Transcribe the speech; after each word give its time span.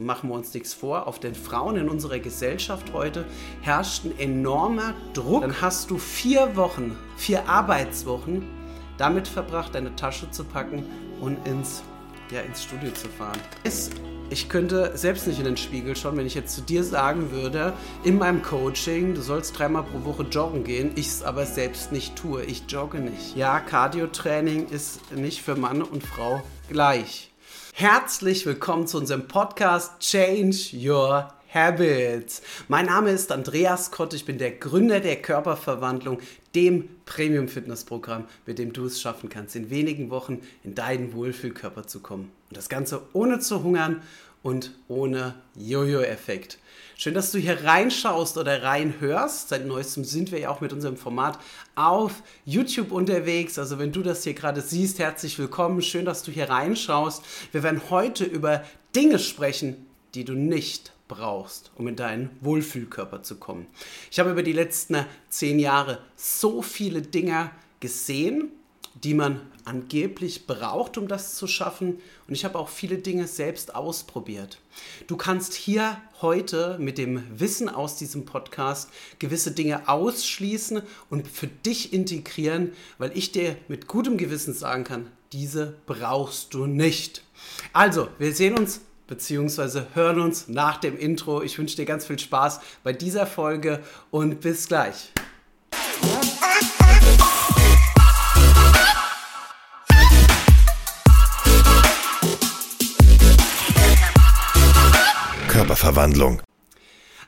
machen 0.00 0.30
wir 0.30 0.34
uns 0.34 0.52
nichts 0.54 0.74
vor, 0.74 1.06
auf 1.06 1.18
den 1.18 1.34
Frauen 1.34 1.76
in 1.76 1.88
unserer 1.88 2.18
Gesellschaft 2.18 2.92
heute 2.92 3.24
herrscht 3.60 4.04
ein 4.04 4.18
enormer 4.18 4.94
Druck. 5.12 5.42
Dann 5.42 5.60
hast 5.60 5.90
du 5.90 5.98
vier 5.98 6.56
Wochen, 6.56 6.96
vier 7.16 7.48
Arbeitswochen 7.48 8.46
damit 8.98 9.28
verbracht, 9.28 9.74
deine 9.74 9.94
Tasche 9.96 10.30
zu 10.30 10.44
packen 10.44 10.84
und 11.20 11.46
ins, 11.46 11.82
ja, 12.30 12.40
ins 12.40 12.62
Studio 12.62 12.90
zu 12.92 13.08
fahren. 13.08 13.38
Es 13.64 13.90
ich 14.32 14.48
könnte 14.48 14.96
selbst 14.96 15.26
nicht 15.26 15.40
in 15.40 15.44
den 15.44 15.56
Spiegel 15.56 15.96
schauen, 15.96 16.16
wenn 16.16 16.26
ich 16.26 16.34
jetzt 16.34 16.54
zu 16.54 16.60
dir 16.60 16.84
sagen 16.84 17.32
würde, 17.32 17.72
in 18.04 18.16
meinem 18.16 18.42
Coaching, 18.42 19.14
du 19.14 19.22
sollst 19.22 19.58
dreimal 19.58 19.82
pro 19.82 20.04
Woche 20.04 20.22
joggen 20.22 20.62
gehen, 20.62 20.92
ich 20.94 21.08
es 21.08 21.22
aber 21.24 21.46
selbst 21.46 21.90
nicht 21.90 22.14
tue. 22.14 22.44
Ich 22.44 22.62
jogge 22.68 23.00
nicht. 23.00 23.36
Ja, 23.36 23.58
Cardio-Training 23.58 24.68
ist 24.68 25.12
nicht 25.12 25.42
für 25.42 25.56
Mann 25.56 25.82
und 25.82 26.04
Frau 26.04 26.42
gleich. 26.68 27.29
Herzlich 27.72 28.44
willkommen 28.44 28.86
zu 28.86 28.98
unserem 28.98 29.26
Podcast 29.26 30.00
Change 30.00 30.70
Your 30.74 31.32
Habits. 31.52 32.42
Mein 32.68 32.86
Name 32.86 33.10
ist 33.10 33.32
Andreas 33.32 33.90
Kott, 33.90 34.12
ich 34.12 34.26
bin 34.26 34.38
der 34.38 34.50
Gründer 34.50 35.00
der 35.00 35.16
Körperverwandlung, 35.16 36.20
dem 36.54 36.90
Premium 37.06 37.48
Fitness 37.48 37.84
Programm, 37.84 38.26
mit 38.44 38.58
dem 38.58 38.72
du 38.72 38.84
es 38.84 39.00
schaffen 39.00 39.30
kannst, 39.30 39.56
in 39.56 39.70
wenigen 39.70 40.10
Wochen 40.10 40.42
in 40.62 40.74
deinen 40.74 41.14
Wohlfühlkörper 41.14 41.86
zu 41.86 42.00
kommen. 42.00 42.30
Und 42.50 42.56
das 42.56 42.68
Ganze 42.68 43.02
ohne 43.14 43.38
zu 43.38 43.62
hungern 43.62 44.02
und 44.42 44.72
ohne 44.88 45.34
Jojo-Effekt. 45.56 46.58
Schön, 46.96 47.14
dass 47.14 47.32
du 47.32 47.38
hier 47.38 47.64
reinschaust 47.64 48.36
oder 48.36 48.62
reinhörst. 48.62 49.48
Seit 49.48 49.66
neuestem 49.66 50.04
sind 50.04 50.32
wir 50.32 50.38
ja 50.38 50.50
auch 50.50 50.60
mit 50.60 50.72
unserem 50.72 50.96
Format 50.96 51.38
auf 51.74 52.22
YouTube 52.44 52.92
unterwegs. 52.92 53.58
Also 53.58 53.78
wenn 53.78 53.92
du 53.92 54.02
das 54.02 54.24
hier 54.24 54.34
gerade 54.34 54.60
siehst, 54.60 54.98
herzlich 54.98 55.38
willkommen. 55.38 55.80
Schön, 55.80 56.04
dass 56.04 56.22
du 56.22 56.30
hier 56.30 56.50
reinschaust. 56.50 57.22
Wir 57.52 57.62
werden 57.62 57.80
heute 57.88 58.24
über 58.24 58.64
Dinge 58.94 59.18
sprechen, 59.18 59.86
die 60.14 60.24
du 60.24 60.34
nicht 60.34 60.92
brauchst, 61.08 61.72
um 61.74 61.88
in 61.88 61.96
deinen 61.96 62.30
Wohlfühlkörper 62.40 63.22
zu 63.22 63.36
kommen. 63.36 63.66
Ich 64.10 64.18
habe 64.18 64.30
über 64.30 64.42
die 64.42 64.52
letzten 64.52 65.06
zehn 65.28 65.58
Jahre 65.58 65.98
so 66.16 66.62
viele 66.62 67.02
Dinge 67.02 67.50
gesehen, 67.80 68.50
die 69.04 69.14
man 69.14 69.40
angeblich 69.64 70.46
braucht, 70.46 70.98
um 70.98 71.08
das 71.08 71.36
zu 71.36 71.46
schaffen. 71.46 72.00
Und 72.26 72.34
ich 72.34 72.44
habe 72.44 72.58
auch 72.58 72.68
viele 72.68 72.98
Dinge 72.98 73.26
selbst 73.26 73.74
ausprobiert. 73.74 74.58
Du 75.06 75.16
kannst 75.16 75.54
hier 75.54 76.00
heute 76.20 76.76
mit 76.78 76.98
dem 76.98 77.22
Wissen 77.38 77.68
aus 77.68 77.96
diesem 77.96 78.24
Podcast 78.24 78.90
gewisse 79.18 79.52
Dinge 79.52 79.88
ausschließen 79.88 80.82
und 81.08 81.28
für 81.28 81.46
dich 81.46 81.92
integrieren, 81.92 82.72
weil 82.98 83.16
ich 83.16 83.32
dir 83.32 83.56
mit 83.68 83.86
gutem 83.86 84.18
Gewissen 84.18 84.54
sagen 84.54 84.84
kann, 84.84 85.10
diese 85.32 85.74
brauchst 85.86 86.54
du 86.54 86.66
nicht. 86.66 87.22
Also, 87.72 88.08
wir 88.18 88.34
sehen 88.34 88.58
uns 88.58 88.80
beziehungsweise 89.06 89.88
hören 89.94 90.20
uns 90.20 90.48
nach 90.48 90.76
dem 90.78 90.96
Intro. 90.96 91.42
Ich 91.42 91.58
wünsche 91.58 91.76
dir 91.76 91.84
ganz 91.84 92.06
viel 92.06 92.18
Spaß 92.18 92.60
bei 92.84 92.92
dieser 92.92 93.26
Folge 93.26 93.80
und 94.10 94.40
bis 94.40 94.68
gleich. 94.68 95.12
Körperverwandlung. 105.90 106.42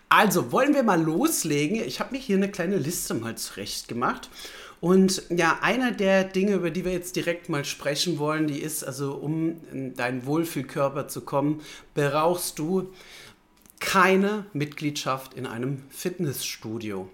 Also 0.09 0.53
wollen 0.53 0.75
wir 0.75 0.83
mal 0.83 1.01
loslegen. 1.01 1.83
Ich 1.87 2.01
habe 2.01 2.13
mir 2.13 2.21
hier 2.21 2.37
eine 2.37 2.51
kleine 2.51 2.77
Liste 2.77 3.15
mal 3.15 3.37
zurecht 3.37 3.89
gemacht 3.89 4.29
und 4.81 5.23
ja, 5.31 5.59
einer 5.63 5.91
der 5.93 6.25
Dinge, 6.25 6.55
über 6.55 6.71
die 6.71 6.85
wir 6.85 6.93
jetzt 6.93 7.17
direkt 7.17 7.49
mal 7.49 7.65
sprechen 7.65 8.19
wollen, 8.19 8.47
die 8.47 8.59
ist 8.59 8.85
also, 8.85 9.15
um 9.15 9.57
in 9.73 9.95
deinen 9.95 10.27
Wohlfühlkörper 10.27 11.09
zu 11.09 11.23
kommen, 11.23 11.63
brauchst 11.95 12.59
du 12.59 12.93
keine 13.81 14.47
Mitgliedschaft 14.53 15.35
in 15.35 15.47
einem 15.47 15.83
Fitnessstudio. 15.91 17.09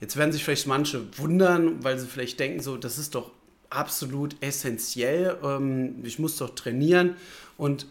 Jetzt 0.00 0.16
werden 0.16 0.32
sich 0.32 0.44
vielleicht 0.44 0.66
manche 0.66 1.18
wundern, 1.18 1.82
weil 1.82 1.98
sie 1.98 2.06
vielleicht 2.06 2.38
denken, 2.38 2.60
so, 2.60 2.76
das 2.76 2.98
ist 2.98 3.14
doch 3.14 3.32
absolut 3.70 4.36
essentiell. 4.40 5.36
Ähm, 5.42 5.96
ich 6.04 6.18
muss 6.18 6.36
doch 6.36 6.54
trainieren 6.54 7.16
und 7.56 7.86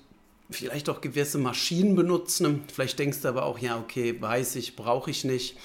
vielleicht 0.50 0.90
auch 0.90 1.02
gewisse 1.02 1.38
Maschinen 1.38 1.96
benutzen. 1.96 2.64
Vielleicht 2.74 3.00
denkst 3.00 3.22
du 3.22 3.28
aber 3.28 3.46
auch, 3.46 3.60
ja, 3.60 3.78
okay, 3.78 4.20
weiß 4.20 4.56
ich, 4.56 4.76
brauche 4.76 5.12
ich 5.12 5.24
nicht. 5.24 5.58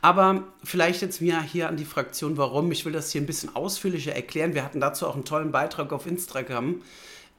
Aber 0.00 0.44
vielleicht 0.64 1.02
jetzt 1.02 1.20
mir 1.20 1.42
hier 1.42 1.68
an 1.68 1.76
die 1.76 1.84
Fraktion, 1.84 2.36
warum. 2.36 2.72
Ich 2.72 2.84
will 2.84 2.92
das 2.92 3.12
hier 3.12 3.20
ein 3.20 3.26
bisschen 3.26 3.54
ausführlicher 3.54 4.14
erklären. 4.14 4.54
Wir 4.54 4.64
hatten 4.64 4.80
dazu 4.80 5.06
auch 5.06 5.14
einen 5.14 5.24
tollen 5.24 5.52
Beitrag 5.52 5.92
auf 5.92 6.06
Instagram. 6.06 6.82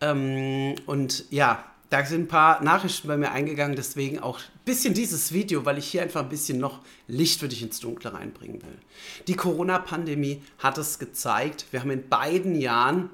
Ähm, 0.01 0.75
und 0.85 1.25
ja, 1.29 1.63
da 1.89 2.03
sind 2.05 2.21
ein 2.21 2.27
paar 2.27 2.63
Nachrichten 2.63 3.07
bei 3.07 3.17
mir 3.17 3.31
eingegangen, 3.31 3.75
deswegen 3.75 4.19
auch 4.19 4.39
ein 4.39 4.65
bisschen 4.65 4.93
dieses 4.93 5.31
Video, 5.31 5.63
weil 5.65 5.77
ich 5.77 5.85
hier 5.85 6.01
einfach 6.01 6.21
ein 6.21 6.29
bisschen 6.29 6.57
noch 6.57 6.79
Licht 7.07 7.39
für 7.39 7.47
dich 7.47 7.61
ins 7.61 7.79
Dunkle 7.79 8.13
reinbringen 8.13 8.61
will. 8.63 8.79
Die 9.27 9.35
Corona-Pandemie 9.35 10.41
hat 10.57 10.77
es 10.79 10.97
gezeigt. 10.97 11.67
Wir 11.71 11.81
haben 11.81 11.91
in 11.91 12.09
beiden 12.09 12.55
Jahren 12.55 13.11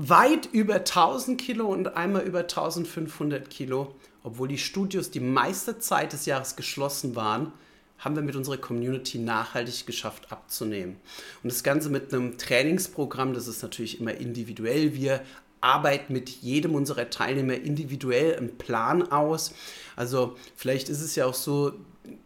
weit 0.00 0.48
über 0.52 0.76
1000 0.76 1.40
Kilo 1.40 1.66
und 1.66 1.96
einmal 1.96 2.22
über 2.22 2.40
1500 2.40 3.50
Kilo, 3.50 3.96
obwohl 4.22 4.46
die 4.46 4.56
Studios 4.56 5.10
die 5.10 5.18
meiste 5.18 5.80
Zeit 5.80 6.12
des 6.12 6.24
Jahres 6.24 6.54
geschlossen 6.54 7.16
waren, 7.16 7.52
haben 7.98 8.14
wir 8.14 8.22
mit 8.22 8.36
unserer 8.36 8.58
Community 8.58 9.18
nachhaltig 9.18 9.86
geschafft 9.86 10.30
abzunehmen. 10.30 10.96
Und 11.42 11.50
das 11.50 11.64
Ganze 11.64 11.90
mit 11.90 12.14
einem 12.14 12.38
Trainingsprogramm, 12.38 13.34
das 13.34 13.48
ist 13.48 13.60
natürlich 13.60 13.98
immer 13.98 14.14
individuell. 14.14 14.94
Wir 14.94 15.20
arbeiten 15.60 16.12
mit 16.12 16.28
jedem 16.28 16.76
unserer 16.76 17.10
Teilnehmer 17.10 17.54
individuell 17.54 18.36
einen 18.36 18.56
Plan 18.56 19.10
aus. 19.10 19.52
Also 19.96 20.36
vielleicht 20.54 20.90
ist 20.90 21.00
es 21.00 21.16
ja 21.16 21.26
auch 21.26 21.34
so, 21.34 21.72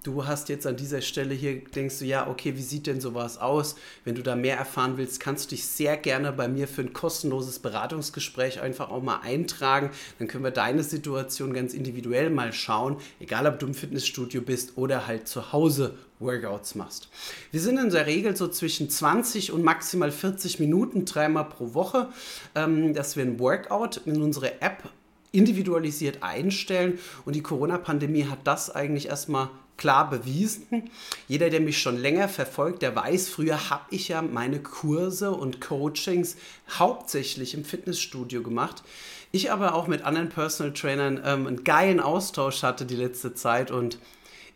du 0.02 0.26
hast 0.26 0.48
jetzt 0.48 0.66
an 0.66 0.76
dieser 0.76 1.00
Stelle 1.00 1.34
hier, 1.34 1.60
denkst 1.64 1.98
du, 1.98 2.04
ja, 2.04 2.28
okay, 2.28 2.56
wie 2.56 2.62
sieht 2.62 2.86
denn 2.86 3.00
sowas 3.00 3.38
aus? 3.38 3.76
Wenn 4.04 4.14
du 4.14 4.22
da 4.22 4.36
mehr 4.36 4.56
erfahren 4.56 4.96
willst, 4.96 5.20
kannst 5.20 5.46
du 5.46 5.54
dich 5.54 5.66
sehr 5.66 5.96
gerne 5.96 6.32
bei 6.32 6.48
mir 6.48 6.68
für 6.68 6.82
ein 6.82 6.92
kostenloses 6.92 7.58
Beratungsgespräch 7.58 8.60
einfach 8.60 8.90
auch 8.90 9.02
mal 9.02 9.20
eintragen. 9.20 9.90
Dann 10.18 10.28
können 10.28 10.44
wir 10.44 10.50
deine 10.50 10.82
Situation 10.82 11.52
ganz 11.52 11.74
individuell 11.74 12.30
mal 12.30 12.52
schauen, 12.52 12.96
egal 13.20 13.46
ob 13.46 13.58
du 13.58 13.66
im 13.66 13.74
Fitnessstudio 13.74 14.42
bist 14.42 14.76
oder 14.76 15.06
halt 15.06 15.28
zu 15.28 15.52
Hause 15.52 15.94
Workouts 16.18 16.76
machst. 16.76 17.08
Wir 17.50 17.60
sind 17.60 17.78
in 17.78 17.90
der 17.90 18.06
Regel 18.06 18.36
so 18.36 18.46
zwischen 18.46 18.88
20 18.88 19.50
und 19.52 19.64
maximal 19.64 20.12
40 20.12 20.60
Minuten 20.60 21.04
dreimal 21.04 21.48
pro 21.48 21.74
Woche, 21.74 22.08
ähm, 22.54 22.94
dass 22.94 23.16
wir 23.16 23.24
ein 23.24 23.40
Workout 23.40 23.98
in 24.04 24.22
unsere 24.22 24.60
App 24.60 24.84
individualisiert 25.32 26.22
einstellen. 26.22 26.98
Und 27.24 27.34
die 27.34 27.42
Corona-Pandemie 27.42 28.26
hat 28.26 28.40
das 28.44 28.70
eigentlich 28.70 29.08
erstmal 29.08 29.50
klar 29.82 30.09
bewiesen. 30.09 30.91
Jeder, 31.26 31.50
der 31.50 31.60
mich 31.60 31.82
schon 31.82 31.98
länger 31.98 32.28
verfolgt, 32.28 32.82
der 32.82 32.94
weiß, 32.94 33.28
früher 33.28 33.69
habe 33.69 33.82
ich 33.91 34.06
ja 34.06 34.22
meine 34.22 34.60
Kurse 34.60 35.32
und 35.32 35.60
Coachings 35.60 36.37
hauptsächlich 36.78 37.54
im 37.54 37.65
Fitnessstudio 37.65 38.44
gemacht. 38.44 38.84
Ich 39.32 39.50
aber 39.50 39.75
auch 39.75 39.88
mit 39.88 40.04
anderen 40.04 40.28
Personal 40.28 40.72
Trainern 40.72 41.20
ähm, 41.25 41.48
einen 41.48 41.65
geilen 41.65 41.98
Austausch 41.98 42.62
hatte 42.62 42.87
die 42.87 42.94
letzte 42.94 43.34
Zeit 43.34 43.72
und 43.72 43.98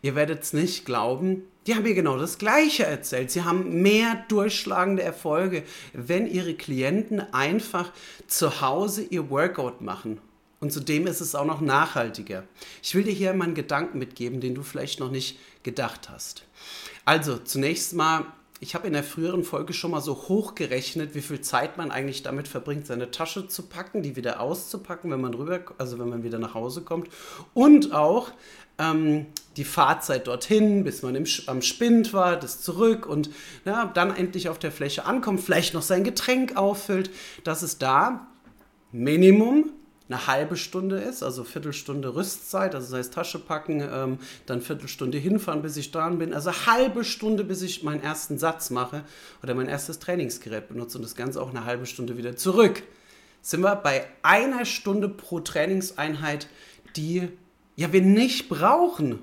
ihr 0.00 0.14
werdet 0.14 0.44
es 0.44 0.52
nicht 0.52 0.84
glauben, 0.84 1.42
die 1.66 1.74
haben 1.74 1.82
mir 1.82 1.94
genau 1.94 2.16
das 2.16 2.38
Gleiche 2.38 2.86
erzählt. 2.86 3.32
Sie 3.32 3.42
haben 3.42 3.82
mehr 3.82 4.24
durchschlagende 4.28 5.02
Erfolge, 5.02 5.64
wenn 5.92 6.30
ihre 6.30 6.54
Klienten 6.54 7.18
einfach 7.34 7.90
zu 8.28 8.60
Hause 8.60 9.02
ihr 9.02 9.28
Workout 9.28 9.80
machen 9.80 10.20
und 10.60 10.72
zudem 10.72 11.06
ist 11.06 11.20
es 11.20 11.34
auch 11.34 11.44
noch 11.44 11.60
nachhaltiger. 11.60 12.44
Ich 12.82 12.94
will 12.94 13.04
dir 13.04 13.12
hier 13.12 13.34
mal 13.34 13.44
einen 13.44 13.54
Gedanken 13.54 13.98
mitgeben, 13.98 14.40
den 14.40 14.54
du 14.54 14.62
vielleicht 14.62 15.00
noch 15.00 15.10
nicht 15.10 15.38
gedacht 15.62 16.08
hast. 16.08 16.44
Also, 17.04 17.36
zunächst 17.36 17.92
mal, 17.92 18.24
ich 18.58 18.74
habe 18.74 18.86
in 18.86 18.94
der 18.94 19.04
früheren 19.04 19.44
Folge 19.44 19.74
schon 19.74 19.90
mal 19.90 20.00
so 20.00 20.14
hochgerechnet, 20.14 21.14
wie 21.14 21.20
viel 21.20 21.42
Zeit 21.42 21.76
man 21.76 21.90
eigentlich 21.90 22.22
damit 22.22 22.48
verbringt, 22.48 22.86
seine 22.86 23.10
Tasche 23.10 23.48
zu 23.48 23.64
packen, 23.64 24.02
die 24.02 24.16
wieder 24.16 24.40
auszupacken, 24.40 25.10
wenn 25.10 25.20
man 25.20 25.34
rüber, 25.34 25.60
also 25.76 25.98
wenn 25.98 26.08
man 26.08 26.22
wieder 26.22 26.38
nach 26.38 26.54
Hause 26.54 26.80
kommt. 26.80 27.10
Und 27.52 27.92
auch 27.92 28.30
ähm, 28.78 29.26
die 29.58 29.64
Fahrzeit 29.64 30.26
dorthin, 30.26 30.84
bis 30.84 31.02
man 31.02 31.14
im, 31.14 31.26
am 31.46 31.60
Spind 31.60 32.14
war, 32.14 32.36
das 32.36 32.62
zurück 32.62 33.06
und 33.06 33.28
ja, 33.66 33.86
dann 33.86 34.16
endlich 34.16 34.48
auf 34.48 34.58
der 34.58 34.72
Fläche 34.72 35.04
ankommt, 35.04 35.40
vielleicht 35.40 35.74
noch 35.74 35.82
sein 35.82 36.02
Getränk 36.02 36.56
auffüllt. 36.56 37.10
Das 37.44 37.62
ist 37.62 37.82
da 37.82 38.26
Minimum 38.90 39.70
eine 40.08 40.26
halbe 40.26 40.56
Stunde 40.56 40.98
ist, 40.98 41.22
also 41.22 41.42
Viertelstunde 41.42 42.14
Rüstzeit, 42.14 42.74
also 42.74 42.90
das 42.90 42.98
heißt 42.98 43.14
Tasche 43.14 43.38
packen, 43.38 43.80
ähm, 43.80 44.18
dann 44.46 44.60
Viertelstunde 44.60 45.18
hinfahren, 45.18 45.62
bis 45.62 45.76
ich 45.76 45.90
dran 45.90 46.18
bin, 46.18 46.32
also 46.32 46.52
halbe 46.66 47.04
Stunde, 47.04 47.42
bis 47.42 47.62
ich 47.62 47.82
meinen 47.82 48.02
ersten 48.02 48.38
Satz 48.38 48.70
mache 48.70 49.02
oder 49.42 49.54
mein 49.54 49.68
erstes 49.68 49.98
Trainingsgerät 49.98 50.68
benutze 50.68 50.98
und 50.98 51.02
das 51.02 51.16
Ganze 51.16 51.42
auch 51.42 51.50
eine 51.50 51.64
halbe 51.64 51.86
Stunde 51.86 52.16
wieder 52.16 52.36
zurück. 52.36 52.82
Sind 53.42 53.62
wir 53.62 53.76
bei 53.76 54.06
einer 54.22 54.64
Stunde 54.64 55.08
pro 55.08 55.40
Trainingseinheit, 55.40 56.48
die 56.94 57.28
ja 57.74 57.92
wir 57.92 58.02
nicht 58.02 58.48
brauchen. 58.48 59.20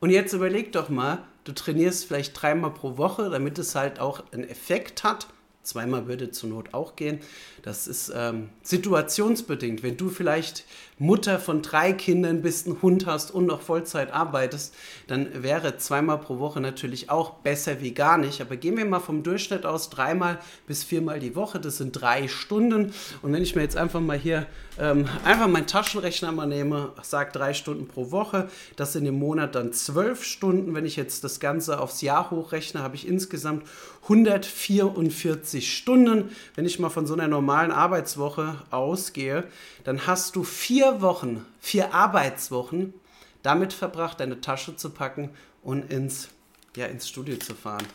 Und 0.00 0.10
jetzt 0.10 0.32
überleg 0.32 0.72
doch 0.72 0.88
mal, 0.88 1.24
du 1.44 1.52
trainierst 1.52 2.06
vielleicht 2.06 2.40
dreimal 2.40 2.72
pro 2.72 2.96
Woche, 2.96 3.28
damit 3.30 3.58
es 3.58 3.74
halt 3.74 4.00
auch 4.00 4.22
einen 4.32 4.48
Effekt 4.48 5.04
hat 5.04 5.26
Zweimal 5.62 6.08
würde 6.08 6.30
zur 6.30 6.48
Not 6.48 6.74
auch 6.74 6.96
gehen. 6.96 7.20
Das 7.62 7.86
ist 7.86 8.12
ähm, 8.14 8.48
situationsbedingt. 8.62 9.84
Wenn 9.84 9.96
du 9.96 10.08
vielleicht 10.08 10.64
Mutter 10.98 11.38
von 11.38 11.62
drei 11.62 11.92
Kindern 11.92 12.42
bist, 12.42 12.66
einen 12.66 12.82
Hund 12.82 13.06
hast 13.06 13.30
und 13.30 13.46
noch 13.46 13.60
Vollzeit 13.60 14.12
arbeitest, 14.12 14.74
dann 15.06 15.42
wäre 15.42 15.76
zweimal 15.76 16.18
pro 16.18 16.38
Woche 16.38 16.60
natürlich 16.60 17.10
auch 17.10 17.34
besser 17.34 17.80
wie 17.80 17.92
gar 17.92 18.18
nicht. 18.18 18.40
Aber 18.40 18.56
gehen 18.56 18.76
wir 18.76 18.84
mal 18.84 19.00
vom 19.00 19.22
Durchschnitt 19.22 19.64
aus 19.64 19.90
dreimal 19.90 20.38
bis 20.66 20.82
viermal 20.82 21.20
die 21.20 21.36
Woche, 21.36 21.60
das 21.60 21.78
sind 21.78 21.92
drei 21.92 22.26
Stunden. 22.28 22.92
Und 23.22 23.32
wenn 23.32 23.42
ich 23.42 23.54
mir 23.54 23.62
jetzt 23.62 23.76
einfach 23.76 24.00
mal 24.00 24.18
hier 24.18 24.46
ähm, 24.78 25.08
einfach 25.24 25.48
meinen 25.48 25.66
Taschenrechner 25.66 26.32
mal 26.32 26.46
nehme, 26.46 26.92
sage 27.02 27.30
drei 27.32 27.54
Stunden 27.54 27.86
pro 27.86 28.10
Woche, 28.10 28.48
das 28.76 28.92
sind 28.92 29.06
im 29.06 29.18
Monat 29.18 29.54
dann 29.54 29.72
zwölf 29.72 30.24
Stunden. 30.24 30.74
Wenn 30.74 30.86
ich 30.86 30.96
jetzt 30.96 31.24
das 31.24 31.40
Ganze 31.40 31.80
aufs 31.80 32.00
Jahr 32.00 32.30
hochrechne, 32.30 32.82
habe 32.82 32.96
ich 32.96 33.06
insgesamt 33.06 33.64
144 34.04 35.51
Stunden. 35.60 36.34
Wenn 36.54 36.64
ich 36.64 36.78
mal 36.78 36.88
von 36.88 37.06
so 37.06 37.12
einer 37.12 37.28
normalen 37.28 37.70
Arbeitswoche 37.70 38.62
ausgehe, 38.70 39.44
dann 39.84 40.06
hast 40.06 40.36
du 40.36 40.44
vier 40.44 41.02
Wochen, 41.02 41.44
vier 41.60 41.92
Arbeitswochen 41.92 42.94
damit 43.42 43.72
verbracht, 43.72 44.20
deine 44.20 44.40
Tasche 44.40 44.76
zu 44.76 44.90
packen 44.90 45.30
und 45.62 45.92
ins, 45.92 46.28
ja, 46.76 46.86
ins 46.86 47.08
Studio 47.08 47.36
zu 47.36 47.54
fahren. 47.54 47.86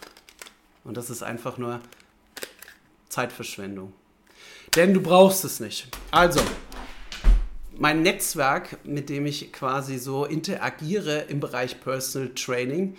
Und 0.83 0.97
das 0.97 1.09
ist 1.09 1.23
einfach 1.23 1.57
nur 1.57 1.79
Zeitverschwendung. 3.09 3.93
Denn 4.75 4.93
du 4.93 5.01
brauchst 5.01 5.43
es 5.45 5.59
nicht. 5.59 5.87
Also, 6.11 6.41
mein 7.77 8.01
Netzwerk, 8.01 8.85
mit 8.85 9.09
dem 9.09 9.25
ich 9.25 9.51
quasi 9.53 9.97
so 9.97 10.25
interagiere 10.25 11.19
im 11.29 11.39
Bereich 11.39 11.79
Personal 11.79 12.29
Training, 12.29 12.97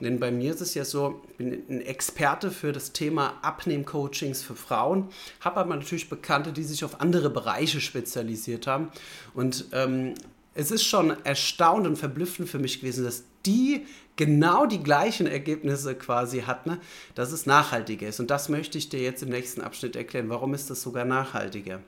denn 0.00 0.20
bei 0.20 0.30
mir 0.30 0.52
ist 0.54 0.60
es 0.60 0.74
ja 0.74 0.84
so, 0.84 1.22
ich 1.30 1.36
bin 1.36 1.62
ein 1.68 1.80
Experte 1.80 2.50
für 2.50 2.72
das 2.72 2.92
Thema 2.92 3.38
Abnehm-Coachings 3.42 4.42
für 4.42 4.54
Frauen, 4.54 5.08
habe 5.40 5.60
aber 5.60 5.74
natürlich 5.74 6.08
Bekannte, 6.08 6.52
die 6.52 6.62
sich 6.62 6.84
auf 6.84 7.00
andere 7.00 7.30
Bereiche 7.30 7.80
spezialisiert 7.80 8.66
haben. 8.66 8.90
Und 9.34 9.66
ähm, 9.72 10.14
es 10.54 10.70
ist 10.70 10.84
schon 10.84 11.16
erstaunt 11.24 11.86
und 11.86 11.96
verblüffend 11.96 12.48
für 12.48 12.58
mich 12.58 12.80
gewesen, 12.80 13.04
dass 13.04 13.24
die 13.44 13.86
genau 14.16 14.66
die 14.66 14.82
gleichen 14.82 15.26
Ergebnisse 15.26 15.94
quasi 15.94 16.40
hatten, 16.40 16.70
ne? 16.70 16.80
dass 17.14 17.32
es 17.32 17.46
nachhaltiger 17.46 18.08
ist. 18.08 18.20
Und 18.20 18.30
das 18.30 18.48
möchte 18.48 18.76
ich 18.76 18.88
dir 18.88 19.00
jetzt 19.00 19.22
im 19.22 19.30
nächsten 19.30 19.60
Abschnitt 19.60 19.96
erklären. 19.96 20.28
Warum 20.28 20.54
ist 20.54 20.70
das 20.70 20.82
sogar 20.82 21.04
nachhaltiger? 21.04 21.80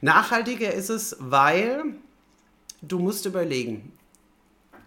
Nachhaltiger 0.00 0.74
ist 0.74 0.90
es, 0.90 1.16
weil 1.20 1.94
du 2.82 2.98
musst 2.98 3.24
überlegen, 3.26 3.92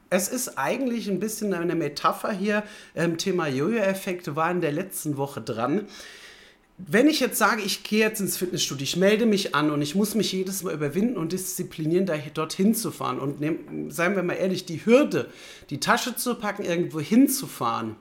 es 0.10 0.28
ist 0.28 0.58
eigentlich 0.58 1.08
ein 1.10 1.20
bisschen 1.20 1.54
eine 1.54 1.76
Metapher 1.76 2.32
hier. 2.32 2.64
Ähm, 2.96 3.18
Thema 3.18 3.48
Jojo-Effekt 3.48 4.36
war 4.36 4.52
in 4.52 4.62
der 4.62 4.72
letzten 4.72 5.18
Woche 5.18 5.42
dran. 5.42 5.88
Wenn 6.78 7.08
ich 7.08 7.22
jetzt 7.22 7.38
sage, 7.38 7.62
ich 7.62 7.84
gehe 7.84 8.02
jetzt 8.02 8.20
ins 8.20 8.36
Fitnessstudio, 8.36 8.84
ich 8.84 8.98
melde 8.98 9.26
mich 9.26 9.56
an 9.56 9.72
und 9.72 9.82
ich 9.82 9.96
muss 9.96 10.14
mich 10.14 10.34
jedes 10.34 10.62
Mal 10.64 10.74
überwinden 10.74 11.16
und 11.16 11.32
disziplinieren, 11.32 12.06
da 12.06 12.18
dorthin 12.18 12.76
zu 12.76 12.92
fahren 12.92 13.20
und 13.20 13.40
nehm, 13.40 13.90
seien 13.90 14.16
wir 14.18 14.24
mal 14.24 14.34
ehrlich, 14.34 14.66
die 14.66 14.86
Hürde, 14.86 15.30
die 15.70 15.80
Tasche 15.80 16.18
zu 16.18 16.36
packen, 16.36 16.66
irgendwo 16.66 17.00
hinzufahren, 17.00 17.96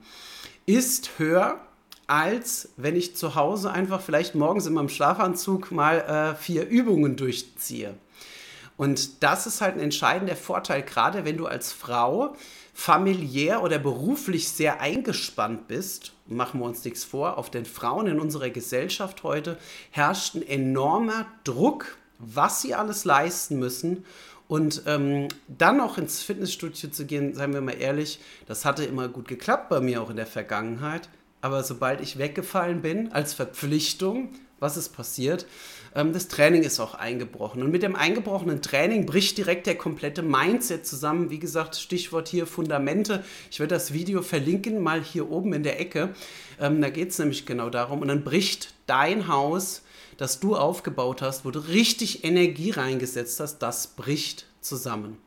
ist 0.67 1.19
höher, 1.19 1.61
als 2.09 2.71
wenn 2.77 2.97
ich 2.97 3.17
zu 3.17 3.37
Hause 3.37 3.71
einfach 3.71 4.01
vielleicht 4.01 4.35
morgens 4.35 4.67
in 4.67 4.75
meinem 4.75 4.89
Schlafanzug 4.89 5.71
mal 5.71 6.01
äh, 6.01 6.35
vier 6.35 6.67
Übungen 6.67 7.15
durchziehe. 7.15 7.95
Und 8.77 9.23
das 9.23 9.47
ist 9.47 9.61
halt 9.61 9.77
ein 9.77 9.81
entscheidender 9.81 10.37
Vorteil, 10.37 10.83
gerade 10.83 11.25
wenn 11.25 11.37
du 11.37 11.47
als 11.47 11.73
Frau 11.73 12.35
familiär 12.73 13.63
oder 13.63 13.79
beruflich 13.79 14.49
sehr 14.49 14.81
eingespannt 14.81 15.69
bist. 15.69 16.13
Machen 16.27 16.61
wir 16.61 16.67
uns 16.67 16.85
nichts 16.85 17.05
vor, 17.05 17.39
auf 17.39 17.51
den 17.51 17.67
Frauen 17.67 18.09
in 18.09 18.19
unserer 18.19 18.51
Gesellschaft 18.51 19.23
heute 19.23 19.59
herrscht 19.91 20.35
ein 20.35 20.43
enormer 20.43 21.27
Druck, 21.45 21.97
was 22.19 22.63
sie 22.63 22.75
alles 22.75 23.05
leisten 23.05 23.59
müssen. 23.59 24.05
Und 24.49 24.83
ähm, 24.87 25.29
dann 25.47 25.79
noch 25.79 25.97
ins 25.97 26.23
Fitnessstudio 26.23 26.91
zu 26.91 27.07
gehen, 27.07 27.35
seien 27.35 27.55
wir 27.55 27.61
mal 27.61 27.81
ehrlich, 27.81 28.21
das 28.47 28.65
hatte 28.65 28.85
immer 28.85 29.09
gut 29.09 29.29
geklappt 29.29 29.69
bei 29.69 29.81
mir 29.81 30.03
auch 30.03 30.11
in 30.11 30.17
der 30.17 30.27
Vergangenheit. 30.27 31.09
Aber 31.41 31.63
sobald 31.63 32.01
ich 32.01 32.19
weggefallen 32.19 32.83
bin 32.83 33.13
als 33.13 33.35
Verpflichtung, 33.35 34.31
was 34.61 34.77
ist 34.77 34.91
passiert? 34.91 35.47
Ähm, 35.95 36.13
das 36.13 36.29
Training 36.29 36.63
ist 36.63 36.81
auch 36.81 36.95
eingebrochen. 36.95 37.63
Und 37.63 37.71
mit 37.71 37.83
dem 37.83 37.97
eingebrochenen 37.97 38.63
Training 38.63 39.07
bricht 39.07 39.39
direkt 39.39 39.67
der 39.67 39.77
komplette 39.77 40.23
Mindset 40.23 40.87
zusammen. 40.87 41.31
Wie 41.31 41.39
gesagt, 41.39 41.77
Stichwort 41.77 42.29
hier 42.29 42.47
Fundamente. 42.47 43.25
Ich 43.51 43.61
werde 43.61 43.75
das 43.75 43.93
Video 43.93 44.23
verlinken, 44.23 44.83
mal 44.83 45.03
hier 45.03 45.31
oben 45.31 45.53
in 45.53 45.63
der 45.63 45.81
Ecke. 45.81 46.15
Ähm, 46.61 46.81
da 46.81 46.91
geht 46.91 47.11
es 47.11 47.19
nämlich 47.19 47.47
genau 47.47 47.71
darum. 47.71 48.01
Und 48.01 48.09
dann 48.09 48.25
bricht 48.25 48.75
dein 48.87 49.29
Haus, 49.29 49.83
das 50.17 50.41
du 50.41 50.57
aufgebaut 50.57 51.23
hast, 51.23 51.45
wo 51.45 51.51
du 51.51 51.59
richtig 51.59 52.25
Energie 52.25 52.71
reingesetzt 52.71 53.41
hast, 53.41 53.59
das 53.59 53.89
bricht 53.89 54.47
zusammen. 54.61 55.19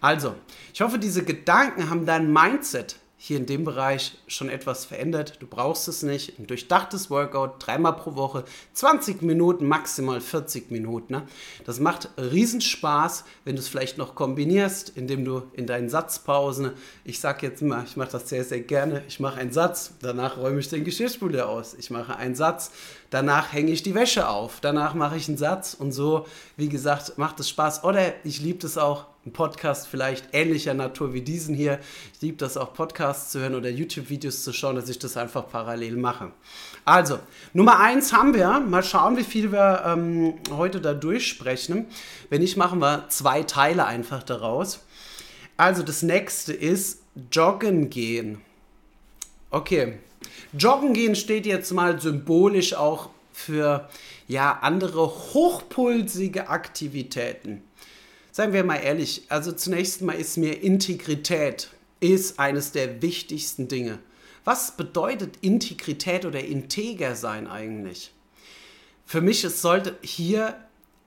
Also, 0.00 0.34
ich 0.72 0.80
hoffe, 0.80 0.98
diese 0.98 1.24
Gedanken 1.24 1.90
haben 1.90 2.06
dein 2.06 2.32
Mindset 2.32 2.96
hier 3.24 3.36
in 3.36 3.46
dem 3.46 3.62
Bereich 3.62 4.18
schon 4.26 4.48
etwas 4.48 4.84
verändert. 4.84 5.36
Du 5.38 5.46
brauchst 5.46 5.86
es 5.86 6.02
nicht. 6.02 6.40
Ein 6.40 6.48
durchdachtes 6.48 7.08
Workout, 7.08 7.64
dreimal 7.64 7.94
pro 7.94 8.16
Woche, 8.16 8.42
20 8.72 9.22
Minuten, 9.22 9.68
maximal 9.68 10.20
40 10.20 10.72
Minuten. 10.72 11.12
Ne? 11.12 11.22
Das 11.64 11.78
macht 11.78 12.08
Riesenspaß, 12.18 13.22
wenn 13.44 13.54
du 13.54 13.60
es 13.60 13.68
vielleicht 13.68 13.96
noch 13.96 14.16
kombinierst, 14.16 14.88
indem 14.96 15.24
du 15.24 15.44
in 15.52 15.68
deinen 15.68 15.88
Satzpausen, 15.88 16.72
ich 17.04 17.20
sage 17.20 17.46
jetzt 17.46 17.62
mal, 17.62 17.84
ich 17.84 17.96
mache 17.96 18.10
das 18.10 18.28
sehr, 18.28 18.42
sehr 18.42 18.62
gerne, 18.62 19.04
ich 19.06 19.20
mache 19.20 19.38
einen 19.38 19.52
Satz, 19.52 19.92
danach 20.02 20.36
räume 20.36 20.58
ich 20.58 20.68
den 20.68 20.82
Geschirrspüler 20.82 21.48
aus. 21.48 21.74
Ich 21.74 21.90
mache 21.90 22.16
einen 22.16 22.34
Satz, 22.34 22.72
danach 23.10 23.52
hänge 23.52 23.70
ich 23.70 23.84
die 23.84 23.94
Wäsche 23.94 24.28
auf, 24.28 24.58
danach 24.60 24.94
mache 24.94 25.16
ich 25.16 25.28
einen 25.28 25.38
Satz 25.38 25.74
und 25.74 25.92
so, 25.92 26.26
wie 26.56 26.68
gesagt, 26.68 27.18
macht 27.18 27.38
es 27.38 27.48
Spaß. 27.48 27.84
Oder 27.84 28.14
ich 28.24 28.40
liebe 28.40 28.66
es 28.66 28.76
auch, 28.78 29.11
ein 29.24 29.32
Podcast 29.32 29.86
vielleicht 29.86 30.26
ähnlicher 30.32 30.74
Natur 30.74 31.14
wie 31.14 31.20
diesen 31.20 31.54
hier. 31.54 31.78
Ich 32.14 32.22
liebe 32.22 32.38
das 32.38 32.56
auch, 32.56 32.74
Podcasts 32.74 33.30
zu 33.30 33.38
hören 33.38 33.54
oder 33.54 33.70
YouTube-Videos 33.70 34.42
zu 34.42 34.52
schauen, 34.52 34.74
dass 34.74 34.88
ich 34.88 34.98
das 34.98 35.16
einfach 35.16 35.48
parallel 35.48 35.96
mache. 35.96 36.32
Also, 36.84 37.20
Nummer 37.52 37.78
eins 37.78 38.12
haben 38.12 38.34
wir. 38.34 38.58
Mal 38.58 38.82
schauen, 38.82 39.16
wie 39.16 39.22
viel 39.24 39.52
wir 39.52 39.84
ähm, 39.86 40.34
heute 40.50 40.80
da 40.80 40.92
durchsprechen. 40.92 41.86
Wenn 42.30 42.40
nicht, 42.40 42.56
machen 42.56 42.80
wir 42.80 43.08
zwei 43.10 43.44
Teile 43.44 43.86
einfach 43.86 44.24
daraus. 44.24 44.80
Also, 45.56 45.84
das 45.84 46.02
nächste 46.02 46.52
ist 46.52 47.02
Joggen 47.30 47.90
gehen. 47.90 48.40
Okay, 49.50 49.98
Joggen 50.58 50.94
gehen 50.94 51.14
steht 51.14 51.46
jetzt 51.46 51.70
mal 51.72 52.00
symbolisch 52.00 52.74
auch 52.74 53.10
für 53.32 53.88
ja, 54.26 54.58
andere 54.62 55.06
hochpulsige 55.06 56.48
Aktivitäten. 56.48 57.62
Seien 58.34 58.54
wir 58.54 58.64
mal 58.64 58.76
ehrlich, 58.76 59.24
also 59.28 59.52
zunächst 59.52 60.00
mal 60.00 60.14
ist 60.14 60.38
mir 60.38 60.62
Integrität 60.62 61.68
ist 62.00 62.38
eines 62.40 62.72
der 62.72 63.02
wichtigsten 63.02 63.68
Dinge. 63.68 63.98
Was 64.42 64.74
bedeutet 64.74 65.36
Integrität 65.42 66.24
oder 66.24 66.42
integer 66.42 67.14
sein 67.14 67.46
eigentlich? 67.46 68.10
Für 69.04 69.20
mich, 69.20 69.44
es 69.44 69.60
sollte 69.60 69.98
hier 70.00 70.56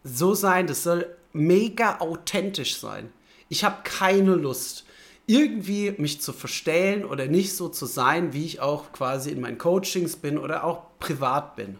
so 0.03 0.36
sein, 0.36 0.67
das 0.67 0.84
soll 0.84 1.08
mega 1.34 1.98
authentisch 1.98 2.77
sein. 2.77 3.12
Ich 3.50 3.63
habe 3.63 3.77
keine 3.84 4.36
Lust, 4.36 4.86
irgendwie 5.25 5.96
mich 5.98 6.22
zu 6.22 6.32
verstellen 6.32 7.03
oder 7.03 7.25
nicht 7.25 7.55
so 7.55 7.70
zu 7.70 7.88
sein, 7.88 8.34
wie 8.34 8.46
ich 8.46 8.60
auch 8.60 8.94
quasi 8.94 9.32
in 9.32 9.41
meinen 9.41 9.58
Coachings 9.58 10.15
bin 10.15 10.38
oder 10.38 10.63
auch 10.63 10.84
privat 11.00 11.55
bin. 11.55 11.79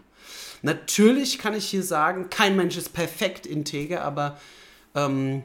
Natürlich 0.62 1.38
kann 1.38 1.54
ich 1.54 1.66
hier 1.66 1.84
sagen, 1.84 2.30
kein 2.30 2.56
Mensch 2.56 2.76
ist 2.76 2.92
perfekt 2.92 3.46
integer, 3.46 4.02
aber 4.02 4.40
ähm, 4.96 5.42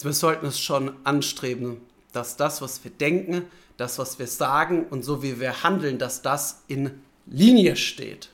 wir 0.00 0.12
sollten 0.12 0.46
es 0.46 0.60
schon 0.60 0.92
anstreben, 1.02 1.78
dass 2.12 2.36
das, 2.36 2.62
was 2.62 2.84
wir 2.84 2.92
denken, 2.92 3.46
das, 3.76 3.98
was 3.98 4.18
wir 4.18 4.26
sagen 4.26 4.86
und 4.88 5.04
so 5.04 5.22
wie 5.22 5.40
wir 5.40 5.64
handeln, 5.64 5.98
dass 5.98 6.22
das 6.22 6.62
in 6.68 7.02
Linie 7.26 7.76
steht. 7.76 8.30